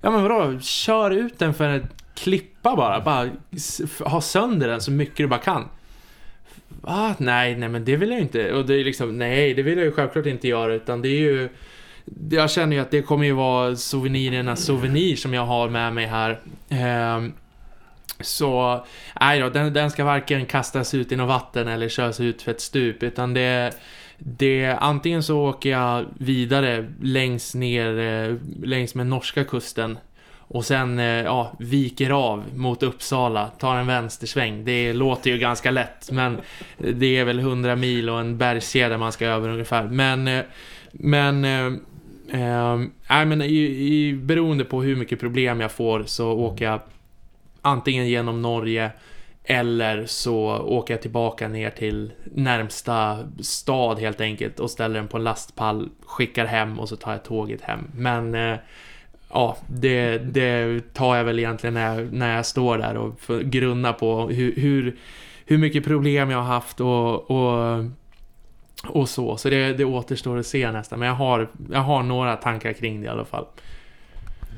Ja 0.00 0.10
men 0.10 0.22
vadå? 0.22 0.60
Kör 0.60 1.10
ut 1.10 1.38
den 1.38 1.54
för 1.54 1.64
en 1.64 1.88
klippa 2.14 2.76
bara. 2.76 3.00
Bara 3.00 3.28
ha 4.04 4.20
sönder 4.20 4.68
den 4.68 4.80
så 4.80 4.90
mycket 4.90 5.16
du 5.16 5.26
bara 5.26 5.40
kan. 5.40 5.68
Va? 6.80 7.14
Nej, 7.18 7.56
nej 7.56 7.68
men 7.68 7.84
det 7.84 7.96
vill 7.96 8.10
jag 8.10 8.20
inte. 8.20 8.52
Och 8.52 8.66
det 8.66 8.74
är 8.74 8.84
liksom, 8.84 9.18
nej 9.18 9.54
det 9.54 9.62
vill 9.62 9.78
jag 9.78 9.84
ju 9.84 9.92
självklart 9.92 10.26
inte 10.26 10.48
göra 10.48 10.74
utan 10.74 11.02
det 11.02 11.08
är 11.08 11.20
ju 11.20 11.48
jag 12.30 12.50
känner 12.50 12.76
ju 12.76 12.82
att 12.82 12.90
det 12.90 13.02
kommer 13.02 13.24
ju 13.24 13.32
vara 13.32 13.76
souvenirernas 13.76 14.64
souvenir 14.64 15.16
som 15.16 15.34
jag 15.34 15.46
har 15.46 15.68
med 15.68 15.94
mig 15.94 16.06
här. 16.06 16.40
Eh, 16.68 17.28
så, 18.20 18.84
nej 19.20 19.40
då, 19.40 19.48
den, 19.48 19.72
den 19.72 19.90
ska 19.90 20.04
varken 20.04 20.46
kastas 20.46 20.94
ut 20.94 21.12
i 21.12 21.16
något 21.16 21.28
vatten 21.28 21.68
eller 21.68 21.88
köras 21.88 22.20
ut 22.20 22.42
för 22.42 22.50
ett 22.50 22.60
stup, 22.60 23.02
utan 23.02 23.34
det 23.34 23.72
det, 24.18 24.66
antingen 24.66 25.22
så 25.22 25.38
åker 25.48 25.70
jag 25.70 26.06
vidare 26.18 26.92
längs 27.02 27.54
ner, 27.54 27.98
eh, 27.98 28.36
längs 28.62 28.94
med 28.94 29.06
norska 29.06 29.44
kusten 29.44 29.98
och 30.48 30.64
sen 30.64 30.98
eh, 30.98 31.04
ja, 31.04 31.52
viker 31.58 32.10
av 32.10 32.44
mot 32.54 32.82
Uppsala, 32.82 33.46
tar 33.48 33.76
en 33.76 33.86
vänstersväng. 33.86 34.64
Det 34.64 34.92
låter 34.92 35.30
ju 35.30 35.38
ganska 35.38 35.70
lätt, 35.70 36.10
men 36.10 36.40
det 36.78 37.16
är 37.16 37.24
väl 37.24 37.38
100 37.38 37.76
mil 37.76 38.10
och 38.10 38.20
en 38.20 38.38
bergskedja 38.38 38.98
man 38.98 39.12
ska 39.12 39.26
över 39.26 39.48
ungefär. 39.48 39.84
Men, 39.84 40.28
eh, 40.28 40.44
men, 40.92 41.44
äh, 41.44 41.66
äh, 43.20 43.26
men 43.26 43.42
i, 43.42 43.56
i, 43.56 44.12
beroende 44.12 44.64
på 44.64 44.82
hur 44.82 44.96
mycket 44.96 45.20
problem 45.20 45.60
jag 45.60 45.72
får 45.72 46.04
så 46.06 46.32
åker 46.32 46.64
jag 46.64 46.80
antingen 47.62 48.08
genom 48.08 48.42
Norge 48.42 48.90
eller 49.44 50.06
så 50.06 50.58
åker 50.58 50.94
jag 50.94 51.02
tillbaka 51.02 51.48
ner 51.48 51.70
till 51.70 52.12
närmsta 52.24 53.18
stad 53.40 53.98
helt 53.98 54.20
enkelt 54.20 54.60
och 54.60 54.70
ställer 54.70 54.94
den 54.94 55.08
på 55.08 55.16
en 55.16 55.24
lastpall, 55.24 55.88
skickar 56.06 56.46
hem 56.46 56.78
och 56.78 56.88
så 56.88 56.96
tar 56.96 57.12
jag 57.12 57.24
tåget 57.24 57.60
hem. 57.60 57.90
Men 57.94 58.34
ja, 59.32 59.56
det, 59.66 60.18
det, 60.18 60.80
tar 60.94 61.16
jag 61.16 61.24
väl 61.24 61.38
egentligen 61.38 61.74
när 61.74 61.94
jag, 61.94 62.12
när 62.12 62.36
jag 62.36 62.46
står 62.46 62.78
där 62.78 62.96
och 62.96 63.20
grunnar 63.44 63.92
på 63.92 64.28
hur, 64.28 64.54
hur, 64.56 64.96
hur 65.46 65.58
mycket 65.58 65.84
problem 65.84 66.30
jag 66.30 66.38
har 66.38 66.54
haft 66.54 66.80
och, 66.80 67.30
och, 67.30 67.84
och 68.86 69.08
så. 69.08 69.36
Så 69.36 69.50
det, 69.50 69.72
det 69.72 69.84
återstår 69.84 70.38
att 70.38 70.46
se 70.46 70.72
nästan. 70.72 70.98
Men 70.98 71.08
jag 71.08 71.14
har, 71.14 71.48
jag 71.70 71.80
har 71.80 72.02
några 72.02 72.36
tankar 72.36 72.72
kring 72.72 73.00
det 73.00 73.06
i 73.06 73.08
alla 73.08 73.24
fall. 73.24 73.46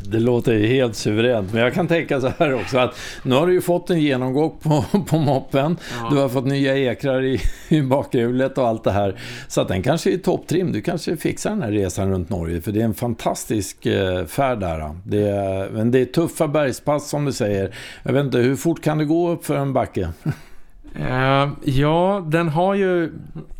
Det 0.04 0.20
låter 0.20 0.52
ju 0.52 0.66
helt 0.66 0.96
suveränt. 0.96 1.52
Men 1.52 1.62
jag 1.62 1.74
kan 1.74 1.88
tänka 1.88 2.20
så 2.20 2.32
här 2.38 2.54
också 2.54 2.78
att 2.78 2.98
nu 3.22 3.34
har 3.34 3.46
du 3.46 3.52
ju 3.52 3.60
fått 3.60 3.90
en 3.90 4.00
genomgång 4.00 4.52
på, 4.62 4.84
på 5.08 5.18
moppen. 5.18 5.76
Ja. 6.00 6.08
Du 6.10 6.16
har 6.16 6.28
fått 6.28 6.46
nya 6.46 6.76
ekrar 6.76 7.22
i, 7.22 7.40
i 7.68 7.82
bakhjulet 7.82 8.58
och 8.58 8.68
allt 8.68 8.84
det 8.84 8.90
här. 8.90 9.14
Så 9.48 9.60
att 9.60 9.68
den 9.68 9.82
kanske 9.82 10.12
är 10.12 10.18
topptrim. 10.18 10.72
Du 10.72 10.82
kanske 10.82 11.16
fixar 11.16 11.50
den 11.50 11.62
här 11.62 11.72
resan 11.72 12.10
runt 12.10 12.30
Norge. 12.30 12.60
För 12.60 12.72
det 12.72 12.80
är 12.80 12.84
en 12.84 12.94
fantastisk 12.94 13.86
eh, 13.86 14.24
färd 14.24 14.60
där. 14.60 14.90
Det 15.04 15.28
är, 15.28 15.70
men 15.70 15.90
det 15.90 16.00
är 16.00 16.04
tuffa 16.04 16.48
bergspass 16.48 17.08
som 17.08 17.24
du 17.24 17.32
säger. 17.32 17.74
Jag 18.02 18.12
vet 18.12 18.24
inte, 18.24 18.38
hur 18.38 18.56
fort 18.56 18.82
kan 18.82 18.98
det 18.98 19.04
gå 19.04 19.30
upp 19.30 19.44
för 19.44 19.56
en 19.56 19.72
backe? 19.72 20.08
Uh, 21.00 21.52
ja, 21.64 22.26
den 22.26 22.48
har 22.48 22.74
ju 22.74 23.12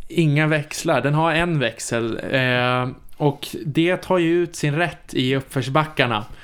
inga 0.09 0.47
växlar. 0.47 1.01
Den 1.01 1.15
har 1.15 1.33
en 1.33 1.59
växel. 1.59 2.21
Uh, 2.35 2.89
och 3.21 3.49
det 3.67 3.97
tar 3.97 4.19
ju 4.19 4.43
ut 4.43 4.57
sin 4.57 4.75
rätt 4.75 5.15
i 5.15 5.37
uppförsbackarna. 5.37 6.25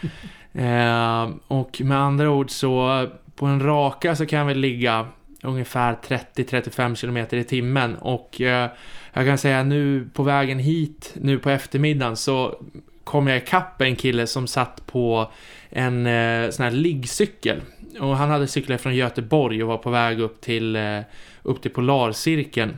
Eh, 0.59 1.31
och 1.47 1.81
med 1.81 1.99
andra 1.99 2.31
ord 2.31 2.51
så 2.51 3.07
på 3.35 3.47
en 3.47 3.63
raka 3.63 4.17
så 4.17 4.27
kan 4.27 4.47
vi 4.47 4.55
ligga 4.55 5.07
ungefär 5.43 5.95
30-35 5.95 7.01
km 7.01 7.41
i 7.41 7.45
timmen. 7.45 7.97
Och 7.97 8.41
eh, 8.41 8.71
jag 9.13 9.27
kan 9.27 9.39
säga 9.39 9.63
nu 9.63 10.09
på 10.15 10.23
vägen 10.23 10.59
hit, 10.59 11.15
nu 11.21 11.39
på 11.39 11.51
eftermiddagen 11.51 12.17
så 12.17 12.61
kom 13.05 13.27
jag 13.27 13.37
ikapp 13.37 13.81
en 13.81 13.97
kille 13.97 14.27
som 14.27 14.47
satt 14.47 14.87
på 14.87 15.31
en 15.71 16.07
eh, 16.07 16.51
sån 16.51 16.65
här 16.65 16.73
liggcykel. 16.73 17.61
Och 18.01 18.17
han 18.17 18.31
hade 18.31 18.47
cyklat 18.47 18.81
från 18.81 18.97
Göteborg 18.97 19.63
och 19.63 19.69
var 19.69 19.79
på 19.79 19.91
väg 19.91 20.21
upp 20.21 20.41
till, 20.41 20.77
eh, 20.77 21.01
upp 21.43 21.63
till 21.63 21.71
Polarcirkeln. 21.71 22.77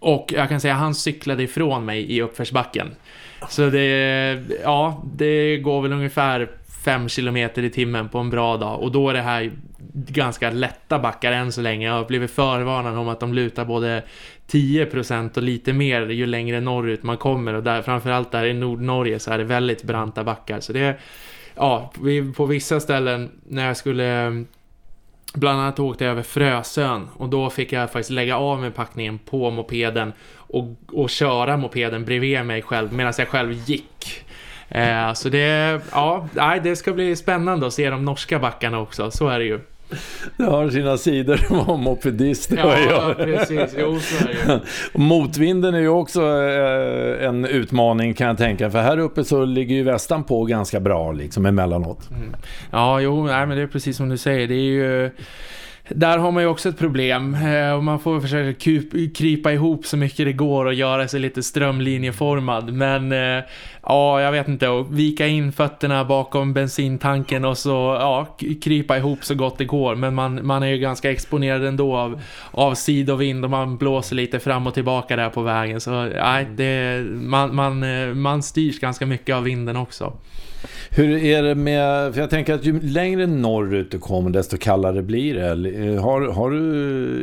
Och 0.00 0.32
jag 0.36 0.48
kan 0.48 0.60
säga 0.60 0.74
att 0.74 0.80
han 0.80 0.94
cyklade 0.94 1.42
ifrån 1.42 1.84
mig 1.84 2.12
i 2.12 2.22
uppförsbacken. 2.22 2.90
Så 3.48 3.70
det, 3.70 4.42
ja, 4.62 5.02
det 5.14 5.56
går 5.56 5.82
väl 5.82 5.92
ungefär 5.92 6.50
5 6.84 7.08
km 7.08 7.36
i 7.36 7.70
timmen 7.70 8.08
på 8.08 8.18
en 8.18 8.30
bra 8.30 8.56
dag. 8.56 8.80
Och 8.80 8.92
då 8.92 9.08
är 9.08 9.14
det 9.14 9.20
här 9.20 9.50
ganska 9.92 10.50
lätta 10.50 10.98
backar 10.98 11.32
än 11.32 11.52
så 11.52 11.60
länge. 11.60 11.86
Jag 11.86 11.94
har 11.94 12.04
blivit 12.04 12.30
förvarnad 12.30 12.98
om 12.98 13.08
att 13.08 13.20
de 13.20 13.34
lutar 13.34 13.64
både 13.64 14.02
10% 14.50 15.36
och 15.36 15.42
lite 15.42 15.72
mer 15.72 16.08
ju 16.08 16.26
längre 16.26 16.60
norrut 16.60 17.02
man 17.02 17.16
kommer. 17.16 17.54
Och 17.54 17.62
där, 17.62 17.82
framförallt 17.82 18.32
där 18.32 18.44
i 18.44 18.52
Nordnorge 18.52 19.18
så 19.18 19.30
är 19.30 19.38
det 19.38 19.44
väldigt 19.44 19.82
branta 19.82 20.24
backar. 20.24 20.60
Så 20.60 20.72
det, 20.72 20.98
ja, 21.54 21.92
på 22.36 22.46
vissa 22.46 22.80
ställen 22.80 23.30
när 23.48 23.66
jag 23.66 23.76
skulle 23.76 24.44
Bland 25.34 25.60
annat 25.60 25.78
åkte 25.78 26.04
jag 26.04 26.10
över 26.10 26.22
Frösön 26.22 27.08
och 27.16 27.28
då 27.28 27.50
fick 27.50 27.72
jag 27.72 27.92
faktiskt 27.92 28.10
lägga 28.10 28.36
av 28.36 28.60
med 28.60 28.74
packningen 28.74 29.18
på 29.18 29.50
mopeden 29.50 30.12
och, 30.36 30.76
och 30.92 31.10
köra 31.10 31.56
mopeden 31.56 32.04
bredvid 32.04 32.44
mig 32.44 32.62
själv 32.62 32.92
medan 32.92 33.12
jag 33.18 33.28
själv 33.28 33.52
gick. 33.52 34.24
Eh, 34.68 35.12
så 35.12 35.28
det, 35.28 35.80
ja, 35.92 36.28
det 36.62 36.76
ska 36.76 36.92
bli 36.92 37.16
spännande 37.16 37.66
att 37.66 37.72
se 37.72 37.90
de 37.90 38.04
norska 38.04 38.38
backarna 38.38 38.78
också, 38.78 39.10
så 39.10 39.28
är 39.28 39.38
det 39.38 39.44
ju. 39.44 39.60
Det 40.36 40.44
har 40.44 40.70
sina 40.70 40.96
sidor 40.96 41.34
att 41.44 41.66
vara 41.66 41.76
mopedist. 41.76 42.52
Ja, 42.56 43.14
precis. 43.16 43.74
Jo, 43.78 43.98
Motvinden 44.92 45.74
är 45.74 45.78
ju 45.78 45.88
också 45.88 46.22
eh, 46.22 47.26
en 47.28 47.44
utmaning 47.44 48.14
kan 48.14 48.26
jag 48.26 48.38
tänka. 48.38 48.70
För 48.70 48.82
här 48.82 48.98
uppe 48.98 49.24
så 49.24 49.44
ligger 49.44 49.74
ju 49.74 49.82
västan 49.82 50.24
på 50.24 50.44
ganska 50.44 50.80
bra 50.80 51.12
liksom 51.12 51.46
emellanåt. 51.46 52.10
Mm. 52.10 52.36
Ja, 52.70 53.00
jo, 53.00 53.26
nej, 53.26 53.46
men 53.46 53.56
det 53.56 53.62
är 53.62 53.66
precis 53.66 53.96
som 53.96 54.08
du 54.08 54.16
säger. 54.16 54.48
Det 54.48 54.54
är 54.54 54.70
ju 54.70 55.10
där 55.94 56.18
har 56.18 56.32
man 56.32 56.42
ju 56.42 56.48
också 56.48 56.68
ett 56.68 56.78
problem 56.78 57.34
eh, 57.34 57.72
och 57.72 57.84
man 57.84 58.00
får 58.00 58.20
försöka 58.20 58.60
krypa 59.14 59.52
ihop 59.52 59.86
så 59.86 59.96
mycket 59.96 60.26
det 60.26 60.32
går 60.32 60.64
och 60.64 60.74
göra 60.74 61.08
sig 61.08 61.20
lite 61.20 61.42
strömlinjeformad. 61.42 62.72
Men 62.72 63.12
eh, 63.12 63.44
ja, 63.82 64.20
jag 64.20 64.32
vet 64.32 64.48
inte, 64.48 64.68
och 64.68 64.98
vika 64.98 65.26
in 65.26 65.52
fötterna 65.52 66.04
bakom 66.04 66.52
bensintanken 66.52 67.44
och 67.44 67.58
så 67.58 67.96
ja, 68.00 68.36
krypa 68.62 68.96
ihop 68.96 69.24
så 69.24 69.34
gott 69.34 69.58
det 69.58 69.64
går. 69.64 69.94
Men 69.94 70.14
man, 70.14 70.46
man 70.46 70.62
är 70.62 70.66
ju 70.66 70.78
ganska 70.78 71.10
exponerad 71.10 71.64
ändå 71.64 71.96
av, 71.96 72.20
av 72.50 72.74
sidovind 72.74 73.44
och 73.44 73.50
man 73.50 73.76
blåser 73.76 74.16
lite 74.16 74.38
fram 74.38 74.66
och 74.66 74.74
tillbaka 74.74 75.16
där 75.16 75.28
på 75.28 75.42
vägen. 75.42 75.80
Så 75.80 75.90
nej, 76.04 76.46
det, 76.56 77.04
man, 77.10 77.54
man, 77.54 77.82
eh, 77.82 78.14
man 78.14 78.42
styrs 78.42 78.80
ganska 78.80 79.06
mycket 79.06 79.36
av 79.36 79.42
vinden 79.42 79.76
också. 79.76 80.12
Hur 80.90 81.24
är 81.24 81.42
det 81.42 81.54
med, 81.54 82.14
för 82.14 82.20
jag 82.20 82.30
tänker 82.30 82.54
att 82.54 82.64
ju 82.64 82.80
längre 82.80 83.26
norrut 83.26 83.90
du 83.90 83.98
kommer 83.98 84.30
desto 84.30 84.56
kallare 84.56 85.02
blir 85.02 85.34
det. 85.34 85.70
Eh, 85.86 86.02
har, 86.02 86.20
har 86.20 86.50
du 86.50 86.58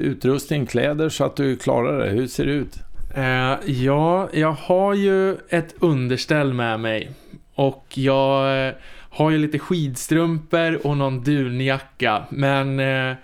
utrustning, 0.02 0.66
kläder 0.66 1.10
så 1.10 1.24
att 1.24 1.36
du 1.36 1.56
klarar 1.56 2.06
det? 2.06 2.10
Hur 2.10 2.28
ser 2.28 2.46
det 2.46 2.52
ut? 2.52 2.76
Uh, 3.18 3.72
ja, 3.72 4.30
jag 4.34 4.52
har 4.52 4.94
ju 4.94 5.36
ett 5.50 5.76
underställ 5.80 6.54
med 6.54 6.80
mig. 6.80 7.10
Och 7.56 7.86
jag 7.94 8.68
eh, 8.68 8.74
har 9.10 9.30
ju 9.30 9.38
lite 9.38 9.60
skidstrumpor 9.60 10.88
och 10.88 10.98
någon 10.98 11.24
dunjacka. 11.24 12.24
Men... 12.30 12.80
Uh, 12.80 13.16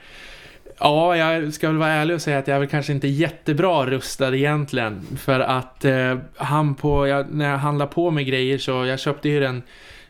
Ja, 0.80 1.18
jag 1.18 1.54
ska 1.54 1.68
väl 1.68 1.78
vara 1.78 1.90
ärlig 1.90 2.16
och 2.16 2.22
säga 2.22 2.40
att 2.40 2.48
jag 2.48 2.56
är 2.56 2.60
väl 2.60 2.70
kanske 2.70 2.94
inte 2.94 3.08
jättebra 3.08 3.86
rustad 3.86 4.36
egentligen. 4.36 5.02
För 5.18 5.40
att 5.40 5.86
eh, 5.86 6.18
han 6.36 6.76
på, 6.76 7.08
jag, 7.08 7.34
när 7.34 7.50
jag 7.50 7.58
handlar 7.58 7.88
på 7.88 8.12
med 8.12 8.26
grejer 8.26 8.58
så 8.58 8.86
jag 8.86 9.00
köpte 9.00 9.30
ju 9.30 9.40
den 9.40 9.64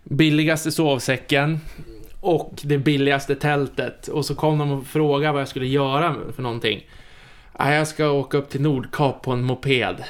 billigaste 0.04 0.72
sovsäcken 0.72 1.60
och 2.20 2.62
det 2.63 2.78
billigaste 2.78 3.36
tältet. 3.36 4.08
Och 4.08 4.26
så 4.26 4.36
kom 4.36 4.58
de 4.58 4.72
och 4.72 4.86
frågade 4.86 5.34
vad 5.34 5.42
jag 5.42 5.48
skulle 5.48 5.68
göra 5.68 6.16
för 6.36 6.44
någonting. 6.44 6.88
Jag 7.58 7.88
ska 7.88 8.10
åka 8.10 8.38
upp 8.38 8.50
till 8.50 8.62
Nordkap 8.62 9.24
på 9.24 9.32
en 9.32 9.44
moped. 9.44 10.04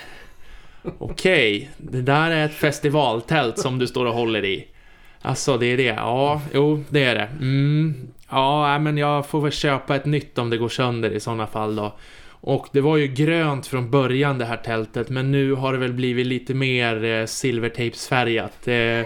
Okej, 0.97 1.55
okay, 1.57 1.67
det 1.77 2.01
där 2.01 2.31
är 2.31 2.45
ett 2.45 2.53
festivaltält 2.53 3.59
som 3.59 3.79
du 3.79 3.87
står 3.87 4.05
och 4.05 4.13
håller 4.13 4.45
i. 4.45 4.67
Alltså, 5.21 5.57
det 5.57 5.65
är 5.65 5.77
det. 5.77 5.83
Ja, 5.83 6.41
jo, 6.53 6.83
det 6.89 7.03
är 7.03 7.15
det. 7.15 7.29
Mm. 7.39 8.07
Ja, 8.29 8.79
men 8.79 8.97
jag 8.97 9.25
får 9.27 9.41
väl 9.41 9.51
köpa 9.51 9.95
ett 9.95 10.05
nytt 10.05 10.37
om 10.37 10.49
det 10.49 10.57
går 10.57 10.69
sönder 10.69 11.11
i 11.11 11.19
sådana 11.19 11.47
fall 11.47 11.75
då. 11.75 11.95
Och 12.29 12.67
det 12.71 12.81
var 12.81 12.97
ju 12.97 13.07
grönt 13.07 13.67
från 13.67 13.91
början 13.91 14.37
det 14.37 14.45
här 14.45 14.57
tältet, 14.57 15.09
men 15.09 15.31
nu 15.31 15.53
har 15.53 15.73
det 15.73 15.79
väl 15.79 15.93
blivit 15.93 16.27
lite 16.27 16.53
mer 16.53 17.03
eh, 17.03 17.25
silvertejpsfärgat. 17.25 18.67
Eh, 18.67 19.01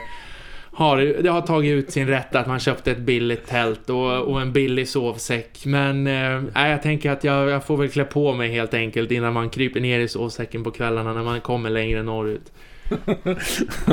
har, 0.77 0.97
det 0.97 1.29
har 1.29 1.41
tagit 1.41 1.71
ut 1.71 1.91
sin 1.91 2.07
rätt 2.07 2.35
att 2.35 2.47
man 2.47 2.59
köpte 2.59 2.91
ett 2.91 2.97
billigt 2.97 3.47
tält 3.47 3.89
och, 3.89 4.21
och 4.21 4.41
en 4.41 4.53
billig 4.53 4.87
sovsäck. 4.87 5.65
Men 5.65 6.07
eh, 6.07 6.67
jag 6.69 6.81
tänker 6.81 7.11
att 7.11 7.23
jag, 7.23 7.49
jag, 7.49 7.65
får 7.65 7.77
väl 7.77 7.89
klä 7.89 8.03
på 8.03 8.33
mig 8.33 8.49
helt 8.51 8.73
enkelt 8.73 9.11
innan 9.11 9.33
man 9.33 9.49
kryper 9.49 9.79
ner 9.79 9.99
i 9.99 10.07
sovsäcken 10.07 10.63
på 10.63 10.71
kvällarna 10.71 11.13
när 11.13 11.23
man 11.23 11.41
kommer 11.41 11.69
längre 11.69 12.03
norrut. 12.03 12.51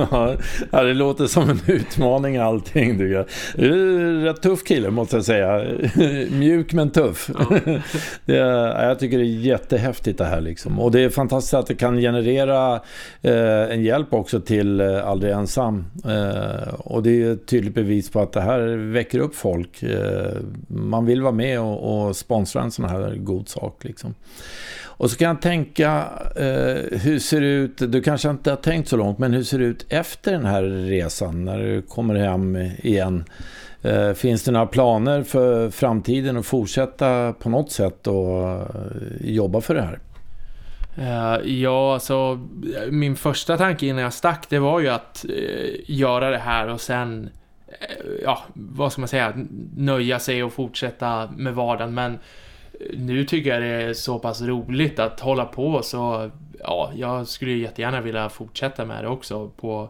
ja, 0.71 0.83
det 0.83 0.95
låter 0.95 1.27
som 1.27 1.51
en 1.51 1.61
utmaning 1.67 2.37
allting. 2.37 2.99
Du 2.99 3.19
är 3.19 3.25
rätt 4.25 4.43
tuff 4.43 4.65
kille 4.65 4.91
måste 4.91 5.17
jag 5.17 5.25
säga. 5.25 5.65
Mjuk 6.31 6.73
men 6.73 6.91
tuff. 6.91 7.31
Ja. 7.39 7.59
det 8.25 8.35
jag 8.35 8.99
tycker 8.99 9.19
det 9.19 9.25
är 9.25 9.27
jättehäftigt 9.27 10.19
det 10.19 10.25
här 10.25 10.41
liksom. 10.41 10.81
Och 10.81 10.91
det 10.91 11.01
är 11.01 11.11
fantastiskt 11.11 11.55
att 11.55 11.67
det 11.67 11.75
kan 11.75 11.97
generera 11.97 12.81
eh, 13.23 13.73
en 13.73 13.83
hjälp 13.83 14.13
också 14.13 14.41
till 14.41 14.81
eh, 14.81 15.09
Aldrig 15.09 15.33
Ensam. 15.33 15.85
Eh, 16.05 16.75
och 16.75 17.03
det 17.03 17.23
är 17.23 17.33
ett 17.33 17.47
tydligt 17.47 17.75
bevis 17.75 18.11
på 18.11 18.21
att 18.21 18.33
det 18.33 18.41
här 18.41 18.61
väcker 18.93 19.19
upp 19.19 19.35
folk. 19.35 19.83
Eh, 19.83 20.33
man 20.69 21.07
vill 21.07 21.23
vara 21.23 21.33
med 21.33 21.61
och, 21.61 22.07
och 22.07 22.17
sponsra 22.17 22.63
en 22.63 22.71
sån 22.71 22.85
här 22.85 23.15
god 23.17 23.49
sak 23.49 23.85
liksom. 23.85 24.15
Och 24.97 25.11
så 25.11 25.17
kan 25.17 25.29
jag 25.29 25.43
tänka, 25.43 26.05
eh, 26.37 26.99
hur 26.99 27.19
ser 27.19 27.41
det 27.41 27.47
ut? 27.47 27.79
Du 27.79 28.03
kanske 28.03 28.31
inte 28.31 28.51
har 28.51 28.57
tänkt 28.57 28.89
så 28.89 28.97
långt, 28.97 29.19
men 29.19 29.33
hur 29.33 29.43
ser 29.43 29.59
det 29.59 29.65
ut 29.65 29.87
efter 29.89 30.33
den 30.33 30.45
här 30.45 30.63
resan 30.63 31.45
när 31.45 31.59
du 31.59 31.83
kommer 31.83 32.15
hem 32.15 32.57
igen? 32.83 33.25
Eh, 33.83 34.13
finns 34.13 34.43
det 34.43 34.53
några 34.53 34.67
planer 34.67 35.23
för 35.23 35.71
framtiden 35.71 36.37
att 36.37 36.47
fortsätta 36.47 37.33
på 37.33 37.49
något 37.49 37.73
sätt 37.73 38.07
och 38.07 38.49
eh, 38.51 38.67
jobba 39.21 39.61
för 39.61 39.75
det 39.75 39.83
här? 39.83 39.99
Eh, 40.97 41.53
ja, 41.53 41.95
alltså 41.95 42.41
min 42.91 43.17
första 43.17 43.57
tanke 43.57 43.87
innan 43.87 44.03
jag 44.03 44.13
stack 44.13 44.47
det 44.49 44.59
var 44.59 44.81
ju 44.81 44.89
att 44.89 45.25
eh, 45.25 45.81
göra 45.87 46.31
det 46.31 46.39
här 46.39 46.69
och 46.69 46.81
sen, 46.81 47.31
eh, 47.69 48.07
ja, 48.25 48.43
vad 48.53 48.93
ska 48.93 49.01
man 49.01 49.09
säga, 49.09 49.33
nöja 49.77 50.19
sig 50.19 50.45
och 50.45 50.53
fortsätta 50.53 51.31
med 51.37 51.55
vardagen. 51.55 51.95
Men 51.95 52.19
nu 52.97 53.25
tycker 53.25 53.51
jag 53.51 53.63
det 53.63 53.69
är 53.69 53.93
så 53.93 54.19
pass 54.19 54.43
roligt 54.43 54.99
att 54.99 55.21
hålla 55.21 55.45
på 55.45 55.83
så, 55.83 56.31
ja, 56.59 56.93
jag 56.97 57.29
skulle 57.29 57.53
jättegärna 57.53 58.01
vilja 58.01 58.29
fortsätta 58.29 58.85
med 58.85 59.05
det 59.05 59.09
också 59.09 59.49
på 59.49 59.89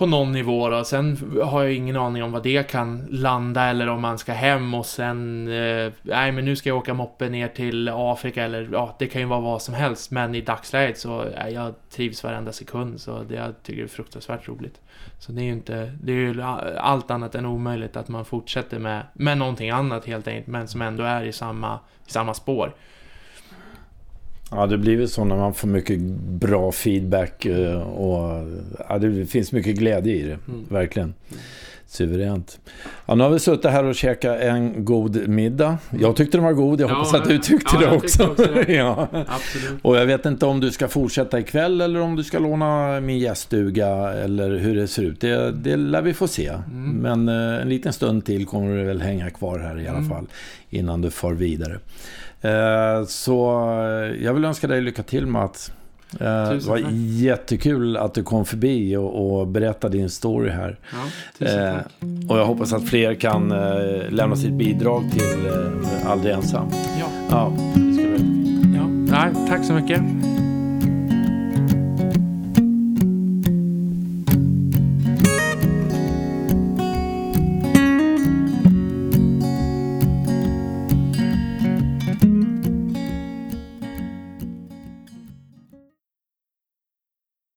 på 0.00 0.06
någon 0.06 0.32
nivå 0.32 0.68
då. 0.68 0.84
Sen 0.84 1.32
har 1.44 1.62
jag 1.62 1.72
ingen 1.72 1.96
aning 1.96 2.22
om 2.22 2.32
vad 2.32 2.42
det 2.42 2.70
kan 2.70 3.06
landa 3.10 3.64
eller 3.64 3.88
om 3.88 4.00
man 4.00 4.18
ska 4.18 4.32
hem 4.32 4.74
och 4.74 4.86
sen, 4.86 5.48
eh, 5.48 5.92
nej 6.02 6.32
men 6.32 6.44
nu 6.44 6.56
ska 6.56 6.68
jag 6.68 6.78
åka 6.78 6.94
moppe 6.94 7.28
ner 7.28 7.48
till 7.48 7.88
Afrika 7.88 8.44
eller 8.44 8.68
ja, 8.72 8.96
det 8.98 9.06
kan 9.06 9.20
ju 9.20 9.26
vara 9.26 9.40
vad 9.40 9.62
som 9.62 9.74
helst. 9.74 10.10
Men 10.10 10.34
i 10.34 10.40
dagsläget 10.40 10.98
så, 10.98 11.24
eh, 11.24 11.48
jag 11.48 11.74
trivs 11.90 12.24
varenda 12.24 12.52
sekund 12.52 13.00
så 13.00 13.22
det 13.22 13.34
jag 13.34 13.62
tycker 13.62 13.82
det 13.82 13.86
är 13.86 13.88
fruktansvärt 13.88 14.48
roligt. 14.48 14.80
Så 15.18 15.32
det 15.32 15.40
är 15.40 15.44
ju 15.44 15.52
inte, 15.52 15.92
det 16.02 16.12
är 16.12 16.16
ju 16.16 16.42
allt 16.78 17.10
annat 17.10 17.34
än 17.34 17.46
omöjligt 17.46 17.96
att 17.96 18.08
man 18.08 18.24
fortsätter 18.24 18.78
med, 18.78 19.02
med 19.12 19.38
någonting 19.38 19.70
annat 19.70 20.06
helt 20.06 20.28
enkelt, 20.28 20.46
men 20.46 20.68
som 20.68 20.82
ändå 20.82 21.04
är 21.04 21.24
i 21.24 21.32
samma, 21.32 21.78
i 22.06 22.10
samma 22.10 22.34
spår. 22.34 22.74
Ja, 24.50 24.66
det 24.66 24.78
blir 24.78 24.96
väl 24.96 25.08
så 25.08 25.24
när 25.24 25.36
man 25.36 25.54
får 25.54 25.68
mycket 25.68 26.00
bra 26.40 26.72
feedback 26.72 27.46
eh, 27.46 27.80
och 27.80 28.48
ja, 28.88 28.98
det 28.98 29.26
finns 29.26 29.52
mycket 29.52 29.76
glädje 29.76 30.14
i 30.14 30.22
det, 30.22 30.38
mm. 30.48 30.64
verkligen. 30.68 31.14
Suveränt. 31.90 32.60
Ja, 33.06 33.14
nu 33.14 33.24
har 33.24 33.30
vi 33.30 33.38
suttit 33.38 33.70
här 33.70 33.84
och 33.84 33.94
käkat 33.94 34.40
en 34.40 34.84
god 34.84 35.28
middag. 35.28 35.78
Jag 36.00 36.16
tyckte 36.16 36.36
den 36.36 36.44
var 36.44 36.52
god, 36.52 36.80
jag 36.80 36.90
ja, 36.90 36.94
hoppas 36.94 37.14
att 37.14 37.28
du 37.28 37.38
tyckte 37.38 37.76
ja, 37.80 37.80
det 37.80 37.96
också. 37.96 38.26
också 38.26 38.44
det. 38.44 38.72
ja. 38.72 39.08
Absolut. 39.12 39.80
Och 39.82 39.96
jag 39.96 40.06
vet 40.06 40.26
inte 40.26 40.46
om 40.46 40.60
du 40.60 40.70
ska 40.70 40.88
fortsätta 40.88 41.38
ikväll 41.38 41.80
eller 41.80 42.00
om 42.00 42.16
du 42.16 42.24
ska 42.24 42.38
låna 42.38 43.00
min 43.00 43.18
gäststuga 43.18 43.88
eller 44.12 44.50
hur 44.50 44.76
det 44.76 44.88
ser 44.88 45.02
ut. 45.02 45.20
Det, 45.20 45.52
det 45.52 45.76
lär 45.76 46.02
vi 46.02 46.14
få 46.14 46.28
se. 46.28 46.48
Mm. 46.48 46.90
Men 46.90 47.28
eh, 47.28 47.62
en 47.62 47.68
liten 47.68 47.92
stund 47.92 48.24
till 48.24 48.46
kommer 48.46 48.76
du 48.76 48.84
väl 48.84 49.00
hänga 49.00 49.30
kvar 49.30 49.58
här 49.58 49.80
i 49.80 49.88
alla 49.88 49.98
mm. 49.98 50.10
fall 50.10 50.26
innan 50.70 51.00
du 51.00 51.10
far 51.10 51.32
vidare. 51.32 51.78
Eh, 52.40 53.04
så 53.06 53.60
eh, 53.82 54.24
jag 54.24 54.34
vill 54.34 54.44
önska 54.44 54.66
dig 54.66 54.80
lycka 54.80 55.02
till 55.02 55.26
Mats. 55.26 55.72
Eh, 56.20 56.50
det 56.50 56.66
var 56.66 56.80
jättekul 57.00 57.96
att 57.96 58.14
du 58.14 58.22
kom 58.22 58.44
förbi 58.44 58.96
och, 58.96 59.40
och 59.40 59.46
berättade 59.46 59.98
din 59.98 60.10
story 60.10 60.50
här. 60.50 60.78
Ja, 61.40 61.80
och 62.28 62.38
jag 62.38 62.46
hoppas 62.46 62.72
att 62.72 62.88
fler 62.88 63.14
kan 63.14 63.48
lämna 64.08 64.36
sitt 64.36 64.52
bidrag 64.52 65.04
till 65.12 65.50
Aldrig 66.06 66.34
ensam. 66.34 66.66
Ja, 67.00 67.06
ja, 67.30 67.52
det 67.74 68.02
ja. 68.76 68.86
Nej, 68.86 69.48
tack 69.48 69.64
så 69.64 69.72
mycket. 69.72 70.00